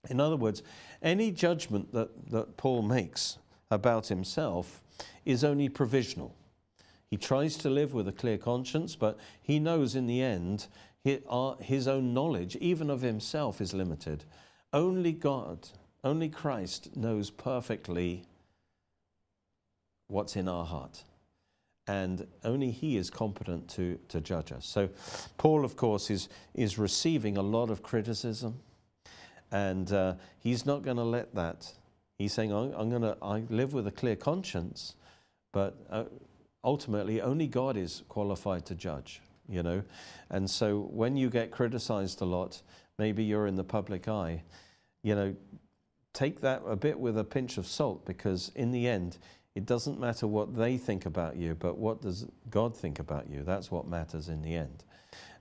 In 0.10 0.20
other 0.20 0.36
words, 0.36 0.62
any 1.02 1.32
judgment 1.32 1.94
that, 1.94 2.30
that 2.30 2.58
Paul 2.58 2.82
makes 2.82 3.38
about 3.72 4.08
himself 4.08 4.82
is 5.26 5.44
only 5.44 5.70
provisional. 5.70 6.36
He 7.10 7.18
tries 7.18 7.58
to 7.58 7.70
live 7.70 7.94
with 7.94 8.08
a 8.08 8.12
clear 8.12 8.38
conscience, 8.38 8.96
but 8.96 9.18
he 9.42 9.60
knows 9.60 9.96
in 9.96 10.08
the 10.08 10.22
end 10.22 10.68
his 11.04 11.88
own 11.88 12.14
knowledge, 12.14 12.56
even 12.58 12.90
of 12.90 13.02
himself, 13.02 13.60
is 13.60 13.74
limited. 13.74 14.24
Only 14.72 15.12
God, 15.12 15.70
only 16.04 16.30
Christ 16.30 16.96
knows 16.96 17.30
perfectly 17.30 18.26
what's 20.08 20.36
in 20.36 20.48
our 20.48 20.66
heart. 20.66 21.04
And 21.86 22.26
only 22.46 22.72
He 22.72 22.96
is 22.96 23.10
competent 23.10 23.68
to, 23.72 24.00
to 24.08 24.22
judge 24.22 24.54
us. 24.54 24.66
So, 24.66 24.90
Paul, 25.38 25.66
of 25.66 25.76
course, 25.76 26.10
is, 26.10 26.30
is 26.54 26.80
receiving 26.80 27.36
a 27.36 27.42
lot 27.42 27.70
of 27.70 27.84
criticism, 27.84 28.60
and 29.52 29.92
uh, 29.92 30.14
he's 30.40 30.66
not 30.66 30.82
going 30.84 30.96
to 30.96 31.04
let 31.04 31.36
that. 31.36 31.74
He's 32.18 32.32
saying, 32.32 32.54
I'm, 32.54 32.72
I'm 32.72 32.90
going 32.90 33.02
to 33.02 33.18
I 33.22 33.44
live 33.50 33.74
with 33.74 33.86
a 33.88 33.92
clear 33.92 34.16
conscience, 34.16 34.96
but 35.52 35.76
uh, 35.90 36.06
ultimately, 36.64 37.22
only 37.22 37.48
God 37.48 37.76
is 37.76 38.04
qualified 38.08 38.66
to 38.68 38.76
judge 38.76 39.20
you 39.48 39.64
know. 39.64 39.84
And 40.30 40.50
so 40.50 40.82
when 40.92 41.16
you 41.18 41.30
get 41.30 41.52
criticized 41.52 42.22
a 42.22 42.26
lot, 42.26 42.62
maybe 42.98 43.24
you're 43.24 43.48
in 43.48 43.56
the 43.56 43.64
public 43.64 44.08
eye, 44.08 44.44
you 45.02 45.16
know, 45.16 45.36
take 46.14 46.42
that 46.42 46.62
a 46.66 46.76
bit 46.76 47.00
with 47.00 47.18
a 47.18 47.24
pinch 47.24 47.58
of 47.58 47.68
salt 47.68 48.06
because 48.06 48.52
in 48.56 48.72
the 48.72 48.88
end, 48.88 49.18
it 49.56 49.66
doesn't 49.66 50.00
matter 50.00 50.28
what 50.28 50.56
they 50.56 50.78
think 50.78 51.06
about 51.06 51.36
you, 51.36 51.56
but 51.56 51.78
what 51.78 52.02
does 52.02 52.26
God 52.50 52.76
think 52.76 53.00
about 53.00 53.30
you? 53.30 53.44
That's 53.44 53.70
what 53.70 53.88
matters 53.88 54.30
in 54.30 54.42
the 54.42 54.56
end. 54.56 54.84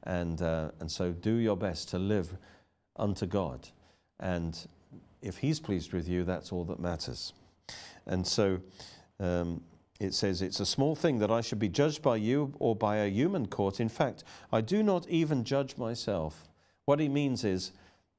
And, 0.05 0.43
uh, 0.43 0.71
and 0.81 0.91
so 0.91 1.13
do 1.13 1.35
your 1.35 1.57
best 1.57 1.89
to 1.91 1.99
live 1.99 2.37
unto 2.97 3.27
God. 3.27 3.69
And 4.21 4.59
if 5.23 5.39
He's 5.39 5.61
pleased 5.61 5.93
with 5.93 6.09
you, 6.09 6.25
that's 6.25 6.53
all 6.53 6.65
that 6.65 6.79
matters. 6.79 7.33
And 8.07 8.27
so 8.27 8.61
um, 9.21 9.63
it 10.03 10.15
says, 10.15 10.43
It's 10.43 10.61
a 10.61 10.67
small 10.67 10.95
thing 10.95 11.19
that 11.19 11.31
I 11.31 11.41
should 11.41 11.59
be 11.59 11.69
judged 11.69 12.03
by 12.03 12.17
you 12.17 12.55
or 12.59 12.75
by 12.75 12.97
a 12.97 13.09
human 13.09 13.47
court. 13.47 13.81
In 13.81 13.89
fact, 13.89 14.25
I 14.53 14.61
do 14.61 14.83
not 14.83 15.09
even 15.09 15.45
judge 15.45 15.77
myself. 15.77 16.49
What 16.85 17.01
he 17.01 17.09
means 17.09 17.45
is, 17.45 17.73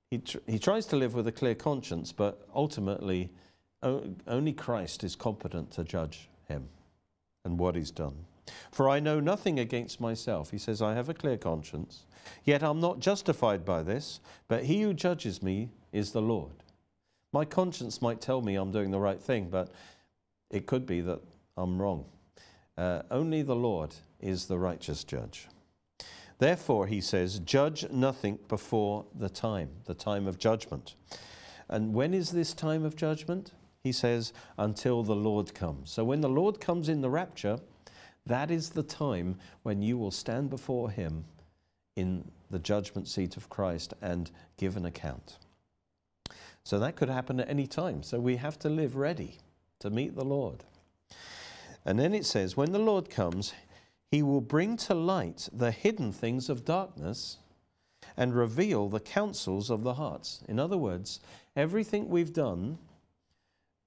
he, 0.09 0.19
tr- 0.19 0.37
he 0.47 0.59
tries 0.59 0.85
to 0.87 0.95
live 0.95 1.13
with 1.13 1.27
a 1.27 1.31
clear 1.31 1.55
conscience, 1.55 2.11
but 2.11 2.47
ultimately, 2.53 3.31
only 3.81 4.53
Christ 4.53 5.03
is 5.03 5.15
competent 5.15 5.71
to 5.71 5.83
judge 5.83 6.29
him 6.47 6.69
and 7.43 7.59
what 7.59 7.75
he's 7.75 7.91
done. 7.91 8.25
For 8.71 8.89
I 8.89 8.99
know 8.99 9.19
nothing 9.19 9.59
against 9.59 9.99
myself. 9.99 10.51
He 10.51 10.57
says, 10.57 10.81
I 10.81 10.93
have 10.93 11.09
a 11.09 11.13
clear 11.13 11.37
conscience. 11.37 12.05
Yet 12.43 12.63
I'm 12.63 12.79
not 12.79 12.99
justified 12.99 13.65
by 13.65 13.83
this, 13.83 14.19
but 14.47 14.65
he 14.65 14.81
who 14.81 14.93
judges 14.93 15.43
me 15.43 15.69
is 15.91 16.11
the 16.11 16.21
Lord. 16.21 16.63
My 17.31 17.45
conscience 17.45 18.01
might 18.01 18.21
tell 18.21 18.41
me 18.41 18.55
I'm 18.55 18.71
doing 18.71 18.91
the 18.91 18.99
right 18.99 19.21
thing, 19.21 19.49
but 19.49 19.71
it 20.49 20.65
could 20.65 20.85
be 20.85 21.01
that 21.01 21.19
I'm 21.57 21.81
wrong. 21.81 22.05
Uh, 22.77 23.03
only 23.11 23.41
the 23.41 23.55
Lord 23.55 23.95
is 24.19 24.45
the 24.45 24.57
righteous 24.57 25.03
judge. 25.03 25.47
Therefore, 26.39 26.87
he 26.87 26.99
says, 26.99 27.39
judge 27.39 27.89
nothing 27.91 28.39
before 28.47 29.05
the 29.15 29.29
time, 29.29 29.69
the 29.85 29.93
time 29.93 30.27
of 30.27 30.37
judgment. 30.37 30.95
And 31.69 31.93
when 31.93 32.13
is 32.13 32.31
this 32.31 32.53
time 32.53 32.83
of 32.83 32.95
judgment? 32.95 33.51
He 33.83 33.91
says, 33.91 34.33
until 34.57 35.03
the 35.03 35.15
Lord 35.15 35.53
comes. 35.53 35.91
So 35.91 36.03
when 36.03 36.21
the 36.21 36.29
Lord 36.29 36.59
comes 36.59 36.89
in 36.89 37.01
the 37.01 37.09
rapture, 37.09 37.59
that 38.25 38.49
is 38.49 38.69
the 38.69 38.83
time 38.83 39.37
when 39.63 39.81
you 39.81 39.97
will 39.97 40.11
stand 40.11 40.49
before 40.49 40.89
him 40.89 41.25
in 41.95 42.31
the 42.49 42.59
judgment 42.59 43.07
seat 43.07 43.37
of 43.37 43.49
Christ 43.49 43.93
and 44.01 44.31
give 44.57 44.77
an 44.77 44.85
account. 44.85 45.37
So 46.63 46.79
that 46.79 46.95
could 46.95 47.09
happen 47.09 47.39
at 47.39 47.49
any 47.49 47.67
time. 47.67 48.03
So 48.03 48.19
we 48.19 48.37
have 48.37 48.57
to 48.59 48.69
live 48.69 48.95
ready 48.95 49.37
to 49.79 49.89
meet 49.89 50.15
the 50.15 50.25
Lord. 50.25 50.63
And 51.85 51.99
then 51.99 52.13
it 52.13 52.25
says, 52.25 52.55
when 52.55 52.71
the 52.71 52.79
Lord 52.79 53.09
comes, 53.09 53.53
he 54.09 54.23
will 54.23 54.41
bring 54.41 54.77
to 54.77 54.93
light 54.93 55.49
the 55.51 55.71
hidden 55.71 56.11
things 56.11 56.49
of 56.49 56.65
darkness 56.65 57.37
and 58.15 58.35
reveal 58.35 58.89
the 58.89 58.99
counsels 58.99 59.69
of 59.69 59.83
the 59.83 59.95
hearts. 59.95 60.43
In 60.47 60.59
other 60.59 60.77
words, 60.77 61.19
everything 61.55 62.09
we've 62.09 62.33
done, 62.33 62.77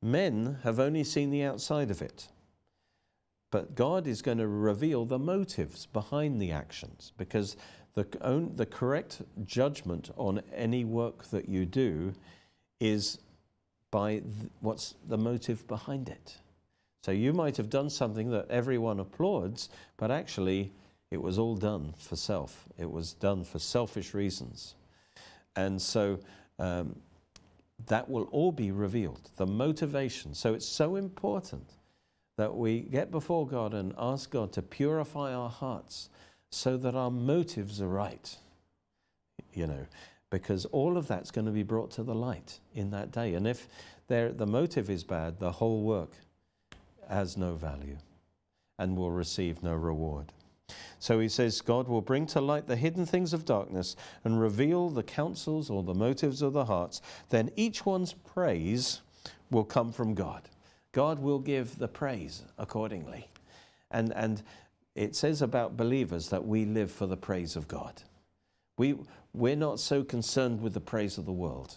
men 0.03 0.59
have 0.62 0.81
only 0.81 1.05
seen 1.05 1.31
the 1.31 1.43
outside 1.43 1.91
of 1.91 2.03
it. 2.03 2.29
But 3.50 3.75
God 3.75 4.07
is 4.07 4.23
going 4.23 4.38
to 4.38 4.49
reveal 4.49 5.05
the 5.05 5.19
motives 5.19 5.87
behind 5.87 6.41
the 6.41 6.50
actions 6.50 7.12
because 7.17 7.57
the, 7.95 8.07
the 8.55 8.67
correct 8.67 9.23
judgment 9.45 10.11
on 10.17 10.43
any 10.55 10.85
work 10.85 11.31
that 11.31 11.49
you 11.49 11.65
do 11.65 12.15
is 12.81 13.19
by 13.91 14.23
what's 14.61 14.95
the 15.09 15.17
motive 15.17 15.67
behind 15.67 16.09
it. 16.09 16.37
So 17.07 17.13
you 17.13 17.33
might 17.33 17.57
have 17.59 17.71
done 17.71 17.89
something 17.89 18.33
that 18.33 18.51
everyone 18.51 18.99
applauds, 18.99 19.69
but 19.97 20.11
actually 20.11 20.73
it 21.13 21.23
was 21.23 21.39
all 21.39 21.55
done 21.55 21.95
for 21.97 22.17
self. 22.17 22.65
It 22.79 22.91
was 22.91 23.13
done 23.13 23.45
for 23.45 23.61
selfish 23.61 24.13
reasons. 24.13 24.75
And 25.55 25.81
so 25.81 26.19
um, 26.59 26.97
that 27.87 28.11
will 28.11 28.25
all 28.33 28.51
be 28.51 28.73
revealed, 28.73 29.31
the 29.37 29.47
motivation. 29.47 30.35
So 30.35 30.53
it's 30.53 30.67
so 30.67 30.97
important 30.97 31.71
that 32.39 32.57
we 32.57 32.81
get 32.81 33.13
before 33.13 33.47
God 33.47 33.73
and 33.73 33.95
ask 33.97 34.29
God 34.29 34.53
to 34.55 34.63
purify 34.63 35.33
our 35.33 35.49
hearts 35.49 36.09
so 36.51 36.77
that 36.77 36.97
our 36.97 37.13
motives 37.13 37.81
are 37.81 37.87
right. 37.87 38.37
You 39.55 39.69
know, 39.69 39.87
because 40.31 40.65
all 40.65 40.99
of 40.99 41.07
that's 41.07 41.31
going 41.31 41.47
to 41.47 41.53
be 41.53 41.63
brought 41.63 41.93
to 41.93 42.03
the 42.03 42.17
light 42.17 42.59
in 42.75 42.91
that 42.91 43.13
day. 43.13 43.35
And 43.35 43.47
if 43.47 43.69
the 44.09 44.45
motive 44.45 44.91
is 44.91 45.05
bad, 45.05 45.39
the 45.39 45.53
whole 45.53 45.83
work 45.83 46.11
has 47.09 47.37
no 47.37 47.55
value 47.55 47.99
and 48.79 48.97
will 48.97 49.11
receive 49.11 49.62
no 49.62 49.75
reward. 49.75 50.33
So 50.99 51.21
he 51.21 51.29
says, 51.29 51.61
God 51.61 51.88
will 51.88 52.01
bring 52.01 52.27
to 52.29 52.40
light 52.40 52.66
the 52.66 52.77
hidden 52.77 53.07
things 53.07 53.33
of 53.33 53.45
darkness 53.45 53.97
and 54.25 54.40
reveal 54.40 54.88
the 54.88 55.03
counsels 55.03 55.71
or 55.71 55.83
the 55.83 55.95
motives 55.95 56.42
of 56.42 56.53
the 56.53 56.64
hearts. 56.64 57.01
Then 57.29 57.51
each 57.57 57.87
one's 57.87 58.12
praise 58.12 59.03
will 59.51 59.64
come 59.64 59.92
from 59.92 60.14
God. 60.14 60.49
God 60.92 61.19
will 61.19 61.38
give 61.38 61.79
the 61.79 61.88
praise 61.88 62.42
accordingly. 62.59 63.29
And, 63.90 64.12
and 64.14 64.42
it 64.95 65.14
says 65.14 65.42
about 65.42 65.77
believers 65.77 66.31
that 66.31 66.45
we 66.45 66.64
live 66.64 66.90
for 66.90 67.07
the 67.07 67.16
praise 67.16 67.55
of 67.55 67.69
God. 67.69 68.03
We, 68.79 68.97
we're 69.33 69.57
not 69.57 69.79
so 69.79 70.03
concerned 70.03 70.61
with 70.61 70.75
the 70.75 70.81
praise 70.81 71.19
of 71.19 71.27
the 71.27 71.33
world. 71.33 71.77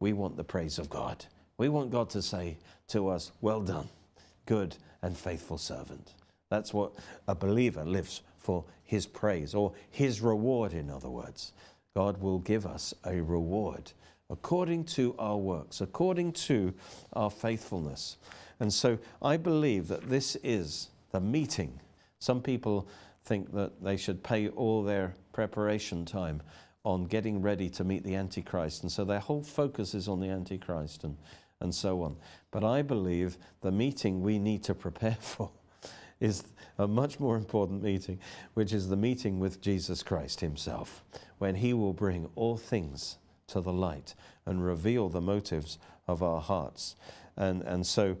We 0.00 0.12
want 0.12 0.36
the 0.36 0.44
praise 0.44 0.78
of 0.78 0.90
God. 0.90 1.24
We 1.56 1.68
want 1.68 1.90
God 1.90 2.10
to 2.10 2.22
say 2.22 2.58
to 2.88 3.08
us, 3.08 3.32
Well 3.40 3.60
done, 3.60 3.88
good 4.48 4.74
and 5.02 5.14
faithful 5.14 5.58
servant. 5.58 6.14
That's 6.48 6.72
what 6.72 6.92
a 7.28 7.34
believer 7.34 7.84
lives 7.84 8.22
for 8.38 8.64
his 8.82 9.06
praise 9.06 9.54
or 9.54 9.72
his 9.90 10.22
reward, 10.22 10.72
in 10.72 10.88
other 10.88 11.10
words. 11.10 11.52
God 11.94 12.22
will 12.22 12.38
give 12.38 12.64
us 12.64 12.94
a 13.04 13.20
reward 13.20 13.92
according 14.30 14.84
to 14.84 15.14
our 15.18 15.36
works, 15.36 15.82
according 15.82 16.32
to 16.32 16.72
our 17.12 17.30
faithfulness. 17.30 18.16
And 18.58 18.72
so 18.72 18.98
I 19.20 19.36
believe 19.36 19.88
that 19.88 20.08
this 20.08 20.36
is 20.42 20.88
the 21.12 21.20
meeting. 21.20 21.78
Some 22.18 22.40
people 22.40 22.88
think 23.24 23.52
that 23.52 23.82
they 23.82 23.98
should 23.98 24.22
pay 24.22 24.48
all 24.48 24.82
their 24.82 25.14
preparation 25.34 26.06
time 26.06 26.40
on 26.84 27.04
getting 27.04 27.42
ready 27.42 27.68
to 27.68 27.84
meet 27.84 28.02
the 28.02 28.14
Antichrist. 28.14 28.82
And 28.82 28.90
so 28.90 29.04
their 29.04 29.20
whole 29.20 29.42
focus 29.42 29.94
is 29.94 30.08
on 30.08 30.20
the 30.20 30.30
Antichrist 30.30 31.04
and, 31.04 31.18
and 31.60 31.74
so 31.74 32.02
on. 32.02 32.16
But 32.50 32.64
I 32.64 32.82
believe 32.82 33.36
the 33.60 33.72
meeting 33.72 34.22
we 34.22 34.38
need 34.38 34.62
to 34.64 34.74
prepare 34.74 35.16
for 35.20 35.50
is 36.20 36.44
a 36.78 36.86
much 36.86 37.20
more 37.20 37.36
important 37.36 37.82
meeting, 37.82 38.18
which 38.54 38.72
is 38.72 38.88
the 38.88 38.96
meeting 38.96 39.38
with 39.38 39.60
Jesus 39.60 40.02
Christ 40.02 40.40
Himself, 40.40 41.02
when 41.38 41.56
He 41.56 41.72
will 41.72 41.92
bring 41.92 42.28
all 42.34 42.56
things 42.56 43.18
to 43.48 43.60
the 43.60 43.72
light 43.72 44.14
and 44.46 44.64
reveal 44.64 45.08
the 45.08 45.20
motives 45.20 45.78
of 46.06 46.22
our 46.22 46.40
hearts. 46.40 46.96
And, 47.36 47.62
and 47.62 47.86
so 47.86 48.16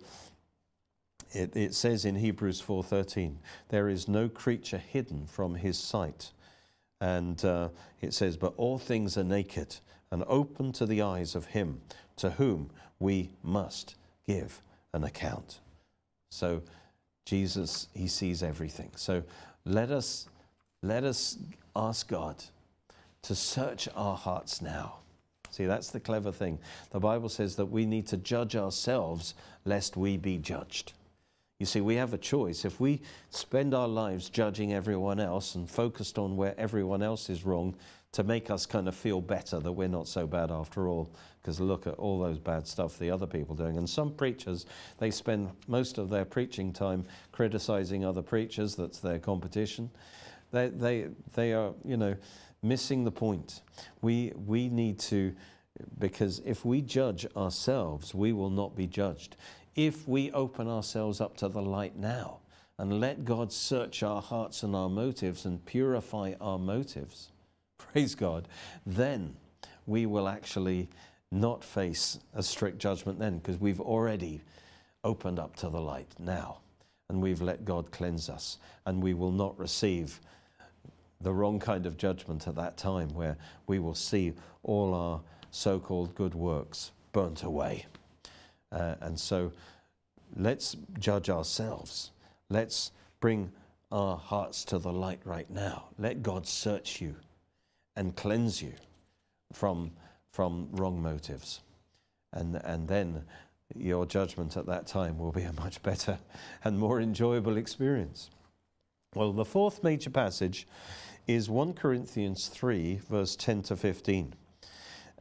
it, 1.32 1.56
it 1.56 1.74
says 1.74 2.04
in 2.04 2.16
Hebrews 2.16 2.62
4:13, 2.62 3.36
there 3.68 3.88
is 3.88 4.08
no 4.08 4.28
creature 4.28 4.78
hidden 4.78 5.26
from 5.26 5.56
His 5.56 5.78
sight. 5.78 6.32
And 7.00 7.44
uh, 7.44 7.68
it 8.00 8.12
says, 8.12 8.36
but 8.36 8.54
all 8.56 8.78
things 8.78 9.16
are 9.16 9.24
naked 9.24 9.76
and 10.10 10.24
open 10.26 10.72
to 10.72 10.86
the 10.86 11.02
eyes 11.02 11.34
of 11.34 11.46
Him 11.46 11.80
to 12.16 12.30
whom 12.30 12.70
we 12.98 13.30
must 13.42 13.94
give 14.26 14.62
an 14.92 15.04
account. 15.04 15.60
So 16.30 16.62
Jesus, 17.24 17.88
He 17.94 18.08
sees 18.08 18.42
everything. 18.42 18.90
So 18.96 19.22
let 19.64 19.90
us, 19.90 20.28
let 20.82 21.04
us 21.04 21.38
ask 21.76 22.08
God 22.08 22.42
to 23.22 23.34
search 23.34 23.88
our 23.94 24.16
hearts 24.16 24.62
now. 24.62 24.96
See, 25.50 25.66
that's 25.66 25.90
the 25.90 26.00
clever 26.00 26.30
thing. 26.32 26.58
The 26.90 27.00
Bible 27.00 27.28
says 27.28 27.56
that 27.56 27.66
we 27.66 27.86
need 27.86 28.06
to 28.08 28.16
judge 28.16 28.54
ourselves 28.56 29.34
lest 29.64 29.96
we 29.96 30.16
be 30.16 30.38
judged. 30.38 30.92
You 31.58 31.66
see, 31.66 31.80
we 31.80 31.96
have 31.96 32.14
a 32.14 32.18
choice. 32.18 32.64
If 32.64 32.78
we 32.78 33.00
spend 33.30 33.74
our 33.74 33.88
lives 33.88 34.30
judging 34.30 34.72
everyone 34.72 35.18
else 35.18 35.56
and 35.56 35.68
focused 35.68 36.16
on 36.16 36.36
where 36.36 36.54
everyone 36.58 37.02
else 37.02 37.28
is 37.28 37.44
wrong 37.44 37.74
to 38.12 38.24
make 38.24 38.50
us 38.50 38.66
kind 38.66 38.88
of 38.88 38.94
feel 38.94 39.20
better 39.20 39.60
that 39.60 39.72
we're 39.72 39.88
not 39.88 40.08
so 40.08 40.26
bad 40.26 40.50
after 40.50 40.88
all, 40.88 41.12
because 41.40 41.60
look 41.60 41.86
at 41.86 41.94
all 41.94 42.18
those 42.18 42.38
bad 42.38 42.66
stuff 42.66 42.98
the 42.98 43.10
other 43.10 43.26
people 43.26 43.54
doing. 43.54 43.76
And 43.76 43.88
some 43.88 44.12
preachers, 44.12 44.66
they 44.98 45.10
spend 45.10 45.50
most 45.66 45.98
of 45.98 46.08
their 46.08 46.24
preaching 46.24 46.72
time 46.72 47.04
criticizing 47.32 48.04
other 48.04 48.22
preachers. 48.22 48.74
That's 48.74 49.00
their 49.00 49.18
competition. 49.18 49.90
They, 50.50 50.68
they, 50.68 51.08
they 51.34 51.52
are, 51.52 51.74
you 51.84 51.96
know, 51.96 52.16
missing 52.62 53.04
the 53.04 53.10
point. 53.10 53.60
We, 54.00 54.32
we 54.34 54.68
need 54.68 54.98
to, 55.00 55.34
because 55.98 56.40
if 56.44 56.64
we 56.64 56.80
judge 56.80 57.26
ourselves, 57.36 58.14
we 58.14 58.32
will 58.32 58.50
not 58.50 58.74
be 58.74 58.86
judged 58.86 59.36
if 59.78 60.08
we 60.08 60.32
open 60.32 60.66
ourselves 60.66 61.20
up 61.20 61.36
to 61.36 61.48
the 61.48 61.62
light 61.62 61.94
now 61.96 62.40
and 62.78 62.98
let 62.98 63.24
God 63.24 63.52
search 63.52 64.02
our 64.02 64.20
hearts 64.20 64.64
and 64.64 64.74
our 64.74 64.88
motives 64.88 65.44
and 65.44 65.64
purify 65.64 66.32
our 66.40 66.58
motives, 66.58 67.30
praise 67.78 68.14
God, 68.14 68.48
then 68.84 69.36
we 69.86 70.06
will 70.06 70.28
actually 70.28 70.88
not 71.30 71.64
face 71.64 72.18
a 72.34 72.42
strict 72.42 72.78
judgment 72.78 73.18
then 73.18 73.38
because 73.38 73.58
we've 73.58 73.80
already 73.80 74.40
opened 75.04 75.38
up 75.38 75.56
to 75.56 75.68
the 75.68 75.80
light 75.80 76.12
now 76.18 76.58
and 77.08 77.22
we've 77.22 77.40
let 77.40 77.64
God 77.64 77.90
cleanse 77.90 78.28
us 78.28 78.58
and 78.86 79.02
we 79.02 79.14
will 79.14 79.32
not 79.32 79.58
receive 79.58 80.20
the 81.20 81.32
wrong 81.32 81.58
kind 81.58 81.86
of 81.86 81.96
judgment 81.96 82.46
at 82.46 82.54
that 82.56 82.76
time 82.76 83.08
where 83.14 83.36
we 83.66 83.78
will 83.78 83.94
see 83.94 84.32
all 84.62 84.94
our 84.94 85.20
so 85.50 85.78
called 85.78 86.14
good 86.14 86.34
works 86.34 86.92
burnt 87.12 87.42
away. 87.42 87.86
Uh, 88.70 88.94
and 89.00 89.18
so 89.18 89.52
let's 90.36 90.76
judge 90.98 91.30
ourselves. 91.30 92.12
Let's 92.50 92.92
bring 93.20 93.50
our 93.90 94.16
hearts 94.16 94.64
to 94.66 94.78
the 94.78 94.92
light 94.92 95.20
right 95.24 95.50
now. 95.50 95.86
Let 95.98 96.22
God 96.22 96.46
search 96.46 97.00
you 97.00 97.16
and 97.98 98.14
cleanse 98.14 98.62
you 98.62 98.72
from, 99.52 99.90
from 100.30 100.68
wrong 100.72 101.02
motives. 101.02 101.60
And, 102.32 102.56
and 102.64 102.86
then 102.86 103.24
your 103.74 104.06
judgment 104.06 104.56
at 104.56 104.66
that 104.66 104.86
time 104.86 105.18
will 105.18 105.32
be 105.32 105.42
a 105.42 105.52
much 105.52 105.82
better 105.82 106.18
and 106.64 106.78
more 106.78 107.00
enjoyable 107.00 107.56
experience. 107.56 108.30
Well, 109.14 109.32
the 109.32 109.44
fourth 109.44 109.82
major 109.82 110.10
passage 110.10 110.68
is 111.26 111.50
1 111.50 111.72
Corinthians 111.74 112.46
3, 112.46 113.00
verse 113.10 113.34
10 113.34 113.62
to 113.62 113.76
15. 113.76 114.34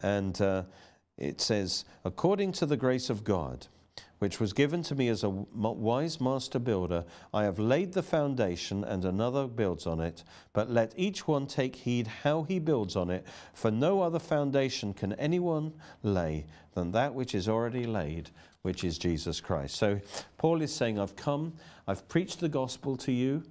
And 0.04 0.40
uh, 0.40 0.64
it 1.18 1.42
says, 1.42 1.84
According 2.06 2.52
to 2.54 2.68
the 2.68 2.78
grace 2.78 3.10
of 3.10 3.24
God, 3.24 3.68
which 4.20 4.40
was 4.40 4.54
given 4.54 4.82
to 4.84 4.96
me 4.96 5.08
as 5.10 5.24
a 5.24 5.30
wise 5.30 6.20
master 6.20 6.60
builder. 6.60 7.06
I 7.34 7.44
have 7.44 7.60
laid 7.60 7.94
the 7.94 8.04
foundation, 8.04 8.84
and 8.84 9.06
another 9.06 9.48
builds 9.48 9.86
on 9.86 10.00
it. 10.00 10.24
But 10.54 10.70
let 10.70 10.94
each 10.96 11.28
one 11.28 11.48
take 11.48 11.76
heed 11.76 12.08
how 12.08 12.44
he 12.44 12.60
builds 12.60 12.96
on 12.96 13.10
it, 13.10 13.26
for 13.54 13.70
no 13.72 14.02
other 14.02 14.20
foundation 14.20 14.94
can 14.94 15.14
anyone 15.14 15.74
lay 16.04 16.46
than 16.74 16.92
that 16.92 17.14
which 17.14 17.36
is 17.36 17.48
already 17.48 17.86
laid, 17.86 18.30
which 18.62 18.84
is 18.84 18.98
Jesus 18.98 19.40
Christ. 19.40 19.76
So 19.76 20.00
Paul 20.38 20.62
is 20.62 20.74
saying, 20.74 21.00
I've 21.00 21.16
come, 21.16 21.54
I've 21.88 22.08
preached 22.08 22.40
the 22.40 22.50
gospel 22.50 22.98
to 22.98 23.12
you. 23.12 23.44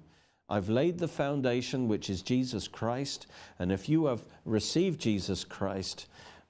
I've 0.49 0.69
laid 0.69 0.97
the 0.97 1.09
foundation, 1.09 1.89
which 1.89 2.09
is 2.09 2.21
Jesus 2.21 2.69
Christ. 2.69 3.27
And 3.59 3.69
if 3.69 3.89
you 3.89 4.05
have 4.05 4.21
received 4.45 5.01
Jesus 5.01 5.43
Christ, 5.43 6.07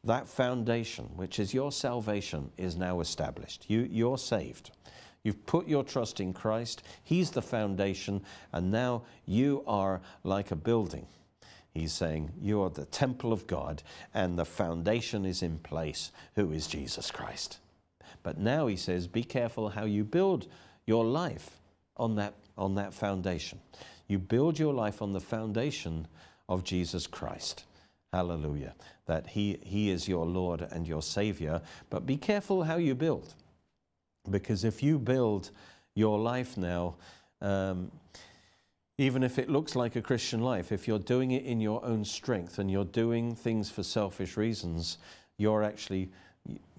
that 0.08 0.28
foundation, 0.28 1.06
which 1.15 1.39
is 1.39 1.54
your 1.54 1.72
salvation, 1.72 2.52
is 2.58 2.76
now 2.76 3.00
established. 3.00 3.70
You, 3.70 3.88
you're 3.89 4.17
saved. 4.17 4.72
You've 5.24 5.46
put 5.46 5.67
your 5.67 5.84
trust 5.84 6.20
in 6.20 6.34
Christ. 6.34 6.84
He's 7.04 7.32
the 7.32 7.41
foundation, 7.41 8.24
and 8.52 8.72
now 8.72 9.04
you 9.26 9.63
are 9.67 10.02
like 10.24 10.52
a 10.52 10.56
building. 10.56 11.08
He's 11.70 11.93
saying 11.93 12.32
you 12.41 12.62
are 12.63 12.70
the 12.70 12.86
temple 12.86 13.32
of 13.32 13.46
God, 13.46 13.84
and 14.13 14.38
the 14.38 14.46
foundation 14.46 15.26
is 15.26 15.43
in 15.43 15.60
place, 15.60 16.12
who 16.36 16.52
is 16.52 16.67
Jesus 16.67 17.12
Christ. 17.12 17.60
But 18.24 18.38
now 18.38 18.67
he 18.67 18.76
says, 18.76 19.08
be 19.08 19.24
careful 19.24 19.70
how 19.70 19.86
you 19.86 20.04
build 20.04 20.48
your 20.86 21.06
life 21.06 21.60
on 21.98 22.15
that, 22.15 22.34
on 22.58 22.76
that 22.76 22.93
foundation. 22.93 23.60
You 24.08 24.20
build 24.20 24.58
your 24.58 24.74
life 24.74 25.02
on 25.02 25.12
the 25.12 25.20
foundation 25.20 26.08
of 26.50 26.63
Jesus 26.63 27.06
Christ. 27.08 27.65
Hallelujah. 28.13 28.74
That 29.06 29.28
he, 29.28 29.60
he 29.63 29.89
is 29.89 30.08
your 30.08 30.26
Lord 30.26 30.62
and 30.72 30.88
your 30.88 31.02
Savior. 31.02 31.62
But 31.89 32.06
be 32.06 32.17
careful 32.17 32.63
how 32.63 32.78
you 32.78 32.96
build. 32.96 33.34
Because 34.30 34.63
if 34.63 34.82
you 34.82 35.00
build 35.00 35.52
your 35.96 36.20
life 36.20 36.58
now, 36.58 36.96
um, 37.41 37.91
even 38.98 39.24
if 39.24 39.38
it 39.38 39.50
looks 39.50 39.76
like 39.76 39.96
a 39.96 40.02
Christian 40.02 40.41
life, 40.41 40.72
if 40.72 40.88
you're 40.88 41.00
doing 41.00 41.32
it 41.32 41.43
in 41.43 41.62
your 41.62 41.84
own 41.86 42.04
strength 42.04 42.58
and 42.58 42.72
you're 42.72 42.86
doing 42.86 43.36
things 43.36 43.70
for 43.70 43.84
selfish 43.84 44.38
reasons, 44.38 44.98
you're 45.38 45.63
actually 45.63 46.10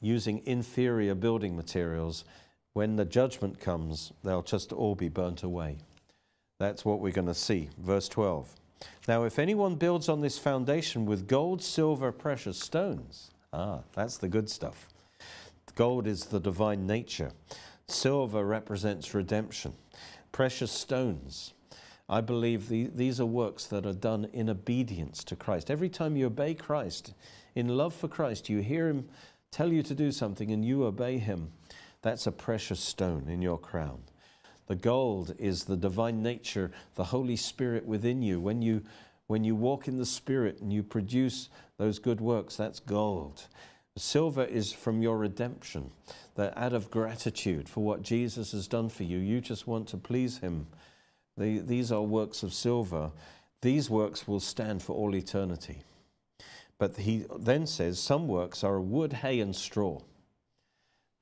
using 0.01 0.43
inferior 0.47 1.15
building 1.15 1.57
materials. 1.57 2.25
When 2.73 2.97
the 2.97 3.05
judgment 3.05 3.61
comes, 3.61 4.13
they'll 4.25 4.43
just 4.43 4.73
all 4.73 4.95
be 4.95 5.09
burnt 5.09 5.43
away. 5.43 5.79
That's 6.59 6.85
what 6.85 7.01
we're 7.01 7.13
going 7.13 7.29
to 7.29 7.35
see. 7.35 7.69
Verse 7.79 8.09
12. 8.09 8.53
Now, 9.07 9.25
if 9.25 9.39
anyone 9.39 9.77
builds 9.77 10.09
on 10.09 10.21
this 10.21 10.39
foundation 10.39 11.07
with 11.07 11.27
gold, 11.27 11.63
silver, 11.63 12.13
precious 12.13 12.59
stones, 12.59 13.31
ah, 13.53 13.81
that's 13.95 14.19
the 14.19 14.29
good 14.29 14.51
stuff. 14.51 14.89
Gold 15.75 16.07
is 16.07 16.27
the 16.27 16.41
divine 16.41 16.87
nature, 16.87 17.33
silver 17.87 18.45
represents 18.45 19.15
redemption, 19.15 19.73
precious 20.33 20.73
stones. 20.73 21.55
I 22.09 22.21
believe 22.21 22.69
the, 22.69 22.91
these 22.95 23.21
are 23.21 23.27
works 23.27 23.67
that 23.67 23.85
are 23.85 23.93
done 23.93 24.29
in 24.33 24.49
obedience 24.49 25.23
to 25.25 25.37
Christ. 25.37 25.71
Every 25.71 25.89
time 25.89 26.17
you 26.17 26.27
obey 26.27 26.55
Christ, 26.55 27.13
in 27.55 27.69
love 27.69 27.95
for 27.95 28.09
Christ, 28.09 28.49
you 28.49 28.61
hear 28.61 28.89
Him 28.89 29.09
tell 29.51 29.73
you 29.73 29.83
to 29.83 29.95
do 29.95 30.11
something 30.11 30.51
and 30.51 30.65
you 30.65 30.85
obey 30.85 31.19
Him. 31.19 31.53
That's 32.03 32.27
a 32.27 32.33
precious 32.33 32.81
stone 32.81 33.29
in 33.29 33.43
your 33.43 33.59
crown. 33.59 34.03
The 34.69 34.77
gold 34.77 35.35
is 35.39 35.65
the 35.65 35.77
divine 35.77 36.23
nature, 36.23 36.71
the 36.95 37.05
Holy 37.05 37.37
Spirit 37.37 37.87
within 37.87 38.23
you. 38.23 38.39
When 38.39 38.63
you 38.63 38.83
when 39.27 39.45
you 39.45 39.55
walk 39.55 39.89
in 39.89 39.99
the 39.99 40.07
Spirit 40.07 40.61
and 40.61 40.73
you 40.73 40.83
produce 40.83 41.51
those 41.77 41.99
good 41.99 42.21
works, 42.21 42.57
that's 42.57 42.81
gold. 42.81 43.47
Silver 43.97 44.45
is 44.45 44.73
from 44.73 45.03
your 45.03 45.19
redemption, 45.19 45.91
that 46.35 46.57
out 46.57 46.73
of 46.73 46.91
gratitude 46.91 47.69
for 47.69 47.85
what 47.85 48.03
Jesus 48.03 48.53
has 48.53 48.67
done 48.69 48.89
for 48.89 49.03
you, 49.03 49.19
you 49.19 49.41
just 49.41 49.67
want 49.67 49.89
to 49.89 49.97
please 49.99 50.39
Him. 50.39 50.67
The, 51.37 51.59
these 51.59 51.93
are 51.93 52.03
works 52.03 52.43
of 52.43 52.55
silver. 52.55 53.13
These 53.61 53.91
works 53.91 54.27
will 54.27 54.41
stand 54.41 54.83
for 54.83 54.95
all 54.95 55.15
eternity. 55.15 55.83
But 56.79 56.97
he 56.97 57.27
then 57.39 57.67
says 57.67 57.99
some 57.99 58.29
works 58.29 58.63
are 58.63 58.81
wood, 58.81 59.13
hay, 59.15 59.41
and 59.41 59.55
straw. 59.55 60.01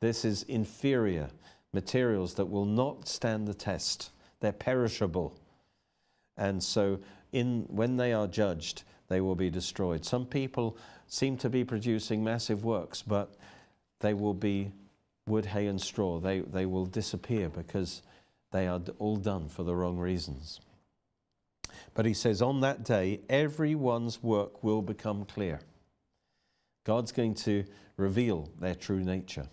This 0.01 0.25
is 0.25 0.43
inferior 0.43 1.31
materials 1.77 2.35
that 2.35 2.47
will 2.47 2.65
not 2.65 3.07
stand 3.07 3.47
the 3.47 3.55
test. 3.55 4.11
They're 4.41 4.51
perishable. 4.51 5.39
And 6.37 6.63
so 6.63 6.99
in, 7.33 7.67
when 7.69 7.97
they 7.99 8.13
are 8.13 8.27
judged, 8.27 8.83
they 9.09 9.21
will 9.21 9.37
be 9.37 9.51
destroyed. 9.51 10.05
Some 10.05 10.27
people 10.27 10.77
seem 11.07 11.37
to 11.37 11.51
be 11.51 11.65
producing 11.65 12.25
massive 12.25 12.65
works, 12.65 13.03
but 13.03 13.37
they 14.01 14.15
will 14.15 14.35
be 14.35 14.73
wood, 15.29 15.47
hay, 15.47 15.67
and 15.67 15.81
straw. 15.81 16.19
They, 16.19 16.41
they 16.41 16.67
will 16.67 16.87
disappear 16.87 17.49
because 17.51 18.03
they 18.53 18.67
are 18.67 18.81
all 18.99 19.17
done 19.17 19.49
for 19.49 19.63
the 19.63 19.77
wrong 19.77 19.99
reasons. 19.99 20.61
But 21.95 22.07
he 22.07 22.15
says, 22.15 22.41
on 22.41 22.61
that 22.63 22.85
day, 22.85 23.21
everyone's 23.29 24.23
work 24.23 24.65
will 24.65 24.83
become 24.83 25.27
clear. 25.27 25.61
God's 26.85 27.13
going 27.13 27.35
to 27.35 27.65
reveal 27.97 28.49
their 28.61 28.75
true 28.75 29.03
nature. 29.03 29.49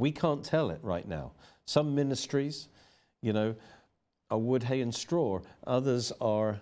We 0.00 0.10
can't 0.10 0.42
tell 0.42 0.70
it 0.70 0.80
right 0.82 1.06
now. 1.06 1.32
Some 1.66 1.94
ministries, 1.94 2.68
you 3.22 3.32
know, 3.32 3.54
are 4.30 4.38
wood, 4.38 4.64
hay, 4.64 4.80
and 4.80 4.94
straw. 4.94 5.40
Others 5.66 6.12
are, 6.20 6.60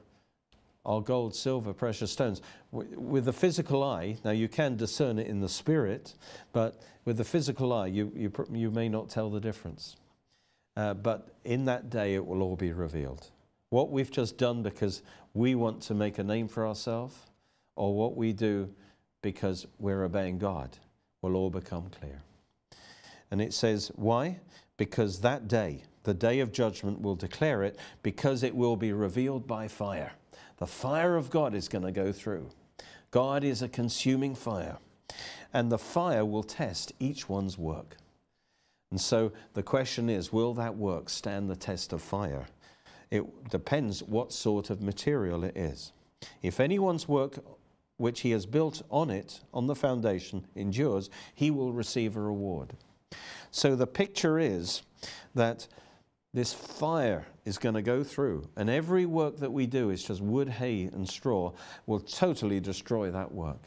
are 0.84 1.00
gold, 1.00 1.34
silver, 1.34 1.72
precious 1.72 2.10
stones. 2.10 2.42
With 2.72 3.24
the 3.24 3.32
physical 3.32 3.82
eye, 3.84 4.16
now 4.24 4.32
you 4.32 4.48
can 4.48 4.76
discern 4.76 5.18
it 5.18 5.28
in 5.28 5.40
the 5.40 5.48
spirit, 5.48 6.14
but 6.52 6.82
with 7.04 7.16
the 7.16 7.24
physical 7.24 7.72
eye, 7.72 7.86
you, 7.86 8.12
you, 8.14 8.32
you 8.52 8.70
may 8.70 8.88
not 8.88 9.08
tell 9.08 9.30
the 9.30 9.40
difference. 9.40 9.96
Uh, 10.76 10.94
but 10.94 11.28
in 11.44 11.64
that 11.66 11.90
day, 11.90 12.14
it 12.14 12.26
will 12.26 12.42
all 12.42 12.56
be 12.56 12.72
revealed. 12.72 13.30
What 13.70 13.90
we've 13.90 14.10
just 14.10 14.36
done 14.36 14.62
because 14.62 15.02
we 15.34 15.54
want 15.54 15.82
to 15.82 15.94
make 15.94 16.18
a 16.18 16.24
name 16.24 16.48
for 16.48 16.66
ourselves, 16.66 17.14
or 17.76 17.94
what 17.94 18.16
we 18.16 18.32
do 18.32 18.68
because 19.22 19.66
we're 19.78 20.04
obeying 20.04 20.38
God, 20.38 20.76
will 21.22 21.36
all 21.36 21.50
become 21.50 21.90
clear. 22.00 22.20
And 23.30 23.40
it 23.40 23.52
says, 23.52 23.90
why? 23.94 24.40
Because 24.76 25.20
that 25.20 25.48
day, 25.48 25.82
the 26.04 26.14
day 26.14 26.40
of 26.40 26.52
judgment, 26.52 27.00
will 27.00 27.16
declare 27.16 27.62
it 27.62 27.78
because 28.02 28.42
it 28.42 28.54
will 28.54 28.76
be 28.76 28.92
revealed 28.92 29.46
by 29.46 29.68
fire. 29.68 30.12
The 30.58 30.66
fire 30.66 31.16
of 31.16 31.30
God 31.30 31.54
is 31.54 31.68
going 31.68 31.84
to 31.84 31.92
go 31.92 32.12
through. 32.12 32.50
God 33.10 33.44
is 33.44 33.62
a 33.62 33.68
consuming 33.68 34.34
fire, 34.34 34.78
and 35.52 35.70
the 35.70 35.78
fire 35.78 36.24
will 36.24 36.42
test 36.42 36.92
each 36.98 37.28
one's 37.28 37.56
work. 37.56 37.96
And 38.90 39.00
so 39.00 39.32
the 39.54 39.62
question 39.62 40.08
is 40.08 40.32
will 40.32 40.54
that 40.54 40.76
work 40.76 41.08
stand 41.08 41.48
the 41.48 41.56
test 41.56 41.92
of 41.92 42.02
fire? 42.02 42.46
It 43.10 43.50
depends 43.50 44.02
what 44.02 44.32
sort 44.32 44.70
of 44.70 44.82
material 44.82 45.44
it 45.44 45.56
is. 45.56 45.92
If 46.42 46.60
anyone's 46.60 47.08
work 47.08 47.38
which 47.96 48.20
he 48.20 48.30
has 48.30 48.46
built 48.46 48.82
on 48.90 49.10
it, 49.10 49.40
on 49.52 49.66
the 49.66 49.74
foundation, 49.74 50.46
endures, 50.54 51.10
he 51.34 51.50
will 51.50 51.72
receive 51.72 52.16
a 52.16 52.20
reward. 52.20 52.74
So 53.50 53.74
the 53.74 53.86
picture 53.86 54.38
is 54.38 54.82
that 55.34 55.66
this 56.34 56.52
fire 56.52 57.26
is 57.44 57.58
going 57.58 57.74
to 57.74 57.82
go 57.82 58.04
through, 58.04 58.48
and 58.56 58.68
every 58.68 59.06
work 59.06 59.38
that 59.38 59.52
we 59.52 59.66
do 59.66 59.90
is 59.90 60.04
just 60.04 60.20
wood, 60.20 60.48
hay, 60.48 60.84
and 60.84 61.08
straw 61.08 61.52
will 61.86 62.00
totally 62.00 62.60
destroy 62.60 63.10
that 63.10 63.32
work. 63.32 63.62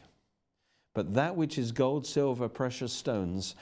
But 0.93 1.13
that 1.15 1.35
which 1.35 1.57
is 1.57 1.71
gold, 1.71 2.05
silver, 2.05 2.47
precious 2.47 2.93
stones, 2.93 3.55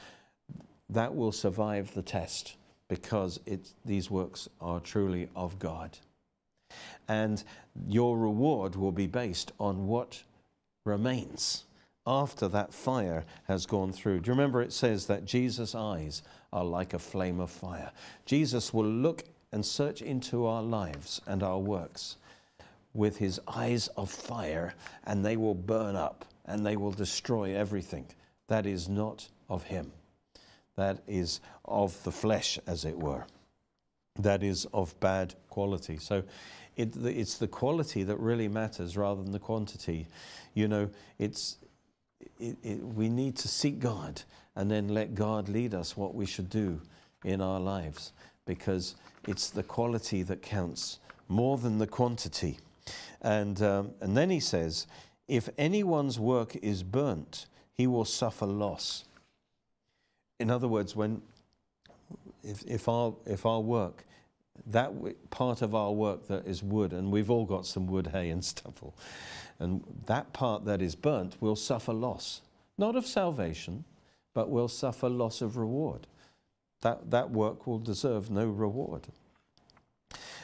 that 0.89 1.15
will 1.15 1.31
survive 1.31 1.93
the 1.93 2.01
test 2.01 2.57
because 2.87 3.39
these 3.85 4.11
works 4.11 4.49
are 4.59 4.79
truly 4.79 5.29
of 5.35 5.59
God. 5.59 5.97
And 7.07 7.43
your 7.87 8.17
reward 8.17 8.75
will 8.75 8.91
be 8.91 9.07
based 9.07 9.51
on 9.59 9.87
what 9.87 10.23
remains 10.85 11.65
after 12.05 12.47
that 12.47 12.73
fire 12.73 13.25
has 13.47 13.65
gone 13.65 13.91
through. 13.91 14.19
Do 14.19 14.29
you 14.29 14.33
remember 14.33 14.61
it 14.61 14.73
says 14.73 15.05
that 15.07 15.25
Jesus' 15.25 15.75
eyes 15.75 16.23
are 16.51 16.65
like 16.65 16.93
a 16.93 16.99
flame 16.99 17.39
of 17.39 17.51
fire? 17.51 17.91
Jesus 18.25 18.73
will 18.73 18.85
look 18.87 19.23
and 19.51 19.65
search 19.65 20.01
into 20.01 20.45
our 20.45 20.63
lives 20.63 21.21
and 21.27 21.43
our 21.43 21.59
works 21.59 22.17
with 22.93 23.17
his 23.17 23.39
eyes 23.47 23.87
of 23.89 24.09
fire, 24.09 24.73
and 25.05 25.23
they 25.23 25.37
will 25.37 25.55
burn 25.55 25.95
up 25.95 26.25
and 26.45 26.65
they 26.65 26.75
will 26.75 26.91
destroy 26.91 27.55
everything 27.55 28.07
that 28.47 28.65
is 28.65 28.89
not 28.89 29.29
of 29.49 29.63
him. 29.63 29.91
That 30.75 31.03
is 31.07 31.39
of 31.65 32.03
the 32.03 32.11
flesh, 32.11 32.59
as 32.65 32.85
it 32.85 32.97
were. 32.97 33.25
That 34.17 34.43
is 34.43 34.65
of 34.73 34.99
bad 34.99 35.35
quality. 35.49 35.97
So 35.97 36.23
it, 36.75 36.95
it's 36.95 37.37
the 37.37 37.47
quality 37.47 38.03
that 38.03 38.17
really 38.17 38.47
matters 38.47 38.97
rather 38.97 39.21
than 39.21 39.31
the 39.31 39.39
quantity. 39.39 40.07
You 40.53 40.67
know, 40.67 40.89
it's 41.19 41.57
it, 42.39 42.57
it, 42.63 42.83
we 42.83 43.09
need 43.09 43.35
to 43.37 43.47
seek 43.47 43.79
God 43.79 44.21
and 44.55 44.69
then 44.71 44.87
let 44.87 45.15
God 45.15 45.49
lead 45.49 45.73
us 45.73 45.95
what 45.95 46.15
we 46.15 46.25
should 46.25 46.49
do 46.49 46.81
in 47.23 47.41
our 47.41 47.59
lives 47.59 48.13
because 48.45 48.95
it's 49.27 49.49
the 49.49 49.63
quality 49.63 50.23
that 50.23 50.41
counts 50.41 50.99
more 51.27 51.57
than 51.57 51.77
the 51.77 51.87
quantity. 51.87 52.57
And, 53.21 53.61
um, 53.61 53.91
and 54.01 54.17
then 54.17 54.29
he 54.29 54.39
says, 54.39 54.87
if 55.27 55.49
anyone's 55.57 56.19
work 56.19 56.55
is 56.55 56.81
burnt, 56.81 57.45
he 57.73 57.85
will 57.85 58.05
suffer 58.05 58.45
loss. 58.45 59.05
In 60.39 60.49
other 60.49 60.67
words, 60.67 60.95
when, 60.95 61.21
if, 62.43 62.63
if, 62.65 62.87
our, 62.87 63.13
if 63.25 63.45
our 63.45 63.59
work, 63.59 64.05
that 64.67 64.91
part 65.29 65.61
of 65.61 65.73
our 65.75 65.91
work 65.91 66.27
that 66.27 66.45
is 66.45 66.63
wood, 66.63 66.93
and 66.93 67.11
we've 67.11 67.29
all 67.29 67.45
got 67.45 67.65
some 67.65 67.87
wood, 67.87 68.07
hay, 68.07 68.29
and 68.29 68.43
stubble, 68.45 68.93
and 69.59 69.83
that 70.05 70.33
part 70.33 70.65
that 70.65 70.81
is 70.81 70.95
burnt 70.95 71.37
will 71.41 71.55
suffer 71.55 71.93
loss, 71.93 72.41
not 72.77 72.95
of 72.95 73.05
salvation, 73.05 73.83
but 74.33 74.49
will 74.49 74.67
suffer 74.67 75.09
loss 75.09 75.41
of 75.41 75.57
reward. 75.57 76.07
That, 76.81 77.11
that 77.11 77.31
work 77.31 77.67
will 77.67 77.79
deserve 77.79 78.29
no 78.31 78.45
reward. 78.47 79.07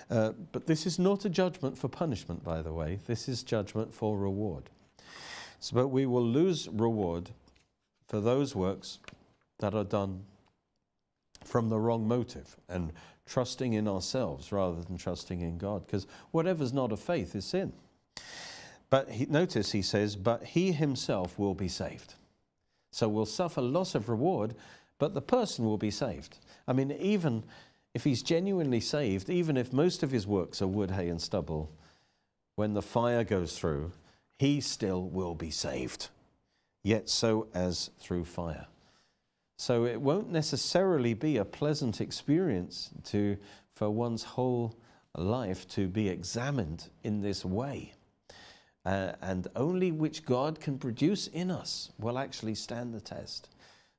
Uh, 0.09 0.33
but 0.51 0.67
this 0.67 0.85
is 0.85 0.99
not 0.99 1.25
a 1.25 1.29
judgment 1.29 1.77
for 1.77 1.87
punishment, 1.87 2.43
by 2.43 2.61
the 2.61 2.73
way. 2.73 2.99
This 3.07 3.27
is 3.27 3.41
judgment 3.41 3.93
for 3.93 4.17
reward. 4.17 4.69
So, 5.59 5.75
but 5.75 5.87
we 5.87 6.05
will 6.05 6.25
lose 6.25 6.67
reward 6.67 7.31
for 8.07 8.19
those 8.19 8.55
works 8.55 8.99
that 9.59 9.73
are 9.73 9.83
done 9.83 10.23
from 11.43 11.69
the 11.69 11.79
wrong 11.79 12.07
motive 12.07 12.57
and 12.67 12.91
trusting 13.25 13.73
in 13.73 13.87
ourselves 13.87 14.51
rather 14.51 14.81
than 14.81 14.97
trusting 14.97 15.41
in 15.41 15.57
God. 15.57 15.85
Because 15.85 16.07
whatever's 16.31 16.73
not 16.73 16.91
of 16.91 16.99
faith 16.99 17.35
is 17.35 17.45
sin. 17.45 17.73
But 18.89 19.09
he, 19.09 19.25
notice 19.25 19.71
he 19.71 19.81
says, 19.81 20.15
but 20.15 20.43
he 20.43 20.71
himself 20.71 21.37
will 21.37 21.55
be 21.55 21.67
saved. 21.67 22.15
So 22.91 23.09
we'll 23.09 23.25
suffer 23.25 23.61
loss 23.61 23.95
of 23.95 24.09
reward, 24.09 24.55
but 24.99 25.13
the 25.13 25.21
person 25.21 25.65
will 25.65 25.77
be 25.77 25.91
saved. 25.91 26.37
I 26.67 26.73
mean, 26.73 26.91
even 26.91 27.43
if 27.93 28.03
he's 28.03 28.23
genuinely 28.23 28.79
saved, 28.79 29.29
even 29.29 29.57
if 29.57 29.73
most 29.73 30.03
of 30.03 30.11
his 30.11 30.27
works 30.27 30.61
are 30.61 30.67
wood, 30.67 30.91
hay, 30.91 31.09
and 31.09 31.21
stubble, 31.21 31.71
when 32.55 32.73
the 32.73 32.81
fire 32.81 33.23
goes 33.23 33.57
through, 33.57 33.91
he 34.37 34.61
still 34.61 35.01
will 35.01 35.35
be 35.35 35.49
saved, 35.49 36.09
yet 36.83 37.09
so 37.09 37.47
as 37.53 37.89
through 37.99 38.25
fire. 38.25 38.67
So 39.57 39.85
it 39.85 40.01
won't 40.01 40.31
necessarily 40.31 41.13
be 41.13 41.37
a 41.37 41.45
pleasant 41.45 42.01
experience 42.01 42.89
to, 43.05 43.37
for 43.73 43.89
one's 43.89 44.23
whole 44.23 44.75
life 45.15 45.67
to 45.69 45.87
be 45.87 46.09
examined 46.09 46.89
in 47.03 47.21
this 47.21 47.45
way. 47.45 47.93
Uh, 48.85 49.13
and 49.21 49.47
only 49.55 49.91
which 49.91 50.25
God 50.25 50.59
can 50.59 50.77
produce 50.77 51.27
in 51.27 51.49
us 51.49 51.91
will 51.99 52.19
actually 52.19 52.55
stand 52.55 52.93
the 52.93 53.01
test. 53.01 53.49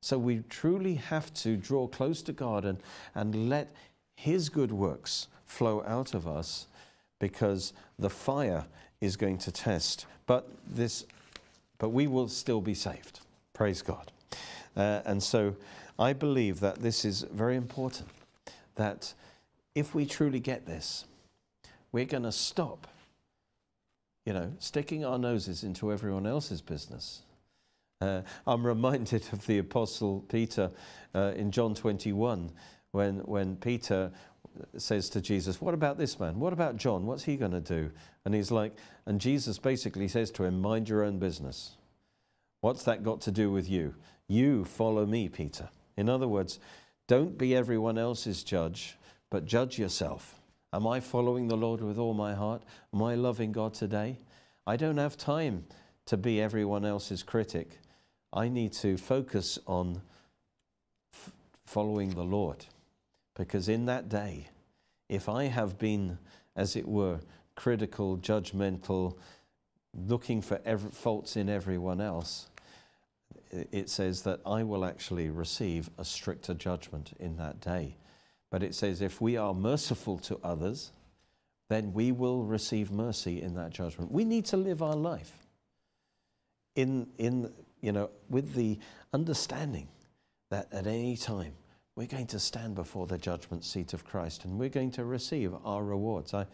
So 0.00 0.18
we 0.18 0.44
truly 0.48 0.94
have 0.94 1.32
to 1.34 1.56
draw 1.56 1.88
close 1.88 2.22
to 2.22 2.32
God 2.32 2.64
and, 2.64 2.78
and 3.14 3.48
let 3.48 3.74
His 4.14 4.48
good 4.48 4.70
works 4.70 5.26
flow 5.44 5.82
out 5.86 6.14
of 6.14 6.28
us 6.28 6.66
because 7.18 7.72
the 7.98 8.10
fire 8.10 8.66
is 9.00 9.16
going 9.16 9.38
to 9.38 9.50
test. 9.50 10.06
But, 10.26 10.48
this, 10.68 11.06
but 11.78 11.88
we 11.88 12.06
will 12.06 12.28
still 12.28 12.60
be 12.60 12.74
saved. 12.74 13.20
Praise 13.52 13.82
God. 13.82 14.12
Uh, 14.76 15.00
and 15.04 15.22
so 15.22 15.56
I 15.98 16.12
believe 16.12 16.60
that 16.60 16.82
this 16.82 17.04
is 17.04 17.22
very 17.32 17.56
important 17.56 18.08
that 18.74 19.14
if 19.74 19.94
we 19.94 20.06
truly 20.06 20.40
get 20.40 20.66
this, 20.66 21.06
we're 21.92 22.04
going 22.04 22.24
to 22.24 22.32
stop, 22.32 22.86
you 24.24 24.32
know, 24.32 24.52
sticking 24.58 25.04
our 25.04 25.18
noses 25.18 25.62
into 25.62 25.92
everyone 25.92 26.26
else's 26.26 26.60
business 26.60 27.22
uh, 28.00 28.22
I'm 28.46 28.66
reminded 28.66 29.24
of 29.32 29.46
the 29.46 29.58
Apostle 29.58 30.24
Peter 30.28 30.70
uh, 31.14 31.32
in 31.36 31.50
John 31.50 31.74
21 31.74 32.50
when, 32.92 33.16
when 33.20 33.56
Peter 33.56 34.12
says 34.76 35.08
to 35.10 35.20
Jesus, 35.20 35.60
What 35.60 35.74
about 35.74 35.98
this 35.98 36.18
man? 36.20 36.38
What 36.38 36.52
about 36.52 36.76
John? 36.76 37.06
What's 37.06 37.24
he 37.24 37.36
going 37.36 37.52
to 37.52 37.60
do? 37.60 37.90
And 38.24 38.34
he's 38.34 38.50
like, 38.50 38.74
and 39.06 39.20
Jesus 39.20 39.58
basically 39.58 40.08
says 40.08 40.30
to 40.32 40.44
him, 40.44 40.60
Mind 40.60 40.88
your 40.88 41.04
own 41.04 41.18
business. 41.18 41.76
What's 42.60 42.84
that 42.84 43.02
got 43.02 43.20
to 43.22 43.30
do 43.30 43.50
with 43.50 43.68
you? 43.68 43.94
You 44.28 44.64
follow 44.64 45.06
me, 45.06 45.28
Peter. 45.28 45.68
In 45.96 46.08
other 46.08 46.28
words, 46.28 46.58
don't 47.06 47.38
be 47.38 47.54
everyone 47.54 47.98
else's 47.98 48.42
judge, 48.42 48.96
but 49.30 49.46
judge 49.46 49.78
yourself. 49.78 50.40
Am 50.72 50.86
I 50.86 51.00
following 51.00 51.48
the 51.48 51.56
Lord 51.56 51.80
with 51.80 51.98
all 51.98 52.14
my 52.14 52.34
heart? 52.34 52.62
Am 52.92 53.02
I 53.02 53.14
loving 53.14 53.52
God 53.52 53.74
today? 53.74 54.18
I 54.66 54.76
don't 54.76 54.98
have 54.98 55.16
time 55.16 55.64
to 56.06 56.16
be 56.16 56.40
everyone 56.40 56.84
else's 56.84 57.22
critic. 57.22 57.78
I 58.32 58.48
need 58.48 58.72
to 58.74 58.96
focus 58.96 59.58
on 59.66 60.02
f- 61.14 61.32
following 61.64 62.10
the 62.10 62.24
Lord. 62.24 62.66
Because 63.36 63.68
in 63.68 63.86
that 63.86 64.08
day, 64.08 64.48
if 65.08 65.28
I 65.28 65.44
have 65.44 65.78
been, 65.78 66.18
as 66.56 66.74
it 66.74 66.88
were, 66.88 67.20
critical, 67.54 68.18
judgmental, 68.18 69.16
looking 69.94 70.42
for 70.42 70.60
every, 70.64 70.90
faults 70.90 71.36
in 71.36 71.48
everyone 71.48 72.00
else, 72.00 72.48
it 73.72 73.88
says 73.88 74.22
that 74.22 74.40
I 74.46 74.62
will 74.62 74.84
actually 74.84 75.30
receive 75.30 75.90
a 75.98 76.04
stricter 76.04 76.54
judgment 76.54 77.12
in 77.18 77.36
that 77.36 77.60
day. 77.60 77.96
But 78.50 78.62
it 78.62 78.74
says 78.74 79.00
if 79.00 79.20
we 79.20 79.36
are 79.36 79.54
merciful 79.54 80.18
to 80.20 80.38
others, 80.42 80.92
then 81.68 81.92
we 81.92 82.12
will 82.12 82.44
receive 82.44 82.90
mercy 82.90 83.42
in 83.42 83.54
that 83.54 83.70
judgment. 83.70 84.12
We 84.12 84.24
need 84.24 84.44
to 84.46 84.56
live 84.56 84.82
our 84.82 84.94
life 84.94 85.32
in, 86.76 87.08
in 87.18 87.52
you 87.80 87.92
know, 87.92 88.10
with 88.28 88.54
the 88.54 88.78
understanding 89.12 89.88
that 90.50 90.68
at 90.72 90.86
any 90.86 91.16
time 91.16 91.52
we're 91.96 92.06
going 92.06 92.26
to 92.26 92.38
stand 92.38 92.74
before 92.74 93.06
the 93.06 93.18
judgment 93.18 93.64
seat 93.64 93.94
of 93.94 94.04
Christ 94.04 94.44
and 94.44 94.58
we're 94.58 94.68
going 94.68 94.92
to 94.92 95.04
receive 95.04 95.52
our 95.64 95.82
rewards. 95.82 96.34
I, 96.34 96.46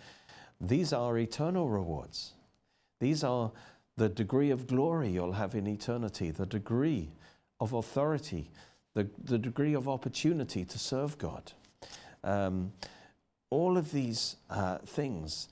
these 0.60 0.92
are 0.92 1.18
eternal 1.18 1.68
rewards. 1.68 2.32
These 3.00 3.24
are 3.24 3.50
the 3.96 4.08
degree 4.08 4.50
of 4.50 4.66
glory 4.66 5.10
you'll 5.10 5.32
have 5.32 5.54
in 5.54 5.66
eternity, 5.66 6.30
the 6.30 6.46
degree 6.46 7.10
of 7.60 7.72
authority, 7.72 8.50
the, 8.94 9.08
the 9.24 9.38
degree 9.38 9.74
of 9.74 9.88
opportunity 9.88 10.64
to 10.64 10.78
serve 10.78 11.18
God. 11.18 11.52
Um, 12.24 12.72
all 13.50 13.76
of 13.76 13.92
these 13.92 14.36
uh, 14.48 14.78
things, 14.78 15.48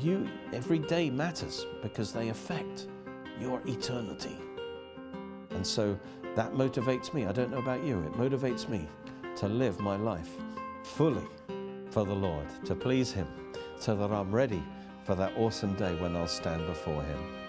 you, 0.00 0.28
every 0.52 0.78
day 0.78 1.10
matters 1.10 1.66
because 1.82 2.12
they 2.12 2.30
affect 2.30 2.86
your 3.38 3.60
eternity. 3.66 4.36
And 5.50 5.66
so 5.66 5.98
that 6.36 6.52
motivates 6.52 7.12
me. 7.12 7.26
I 7.26 7.32
don't 7.32 7.50
know 7.50 7.58
about 7.58 7.84
you, 7.84 8.00
it 8.00 8.12
motivates 8.12 8.68
me 8.68 8.86
to 9.36 9.48
live 9.48 9.78
my 9.78 9.96
life 9.96 10.30
fully 10.82 11.26
for 11.90 12.04
the 12.04 12.14
Lord, 12.14 12.46
to 12.64 12.74
please 12.74 13.12
Him, 13.12 13.28
so 13.78 13.94
that 13.96 14.10
I'm 14.10 14.34
ready 14.34 14.62
for 15.04 15.14
that 15.14 15.32
awesome 15.36 15.74
day 15.74 15.94
when 15.96 16.16
I'll 16.16 16.26
stand 16.26 16.66
before 16.66 17.02
Him. 17.02 17.47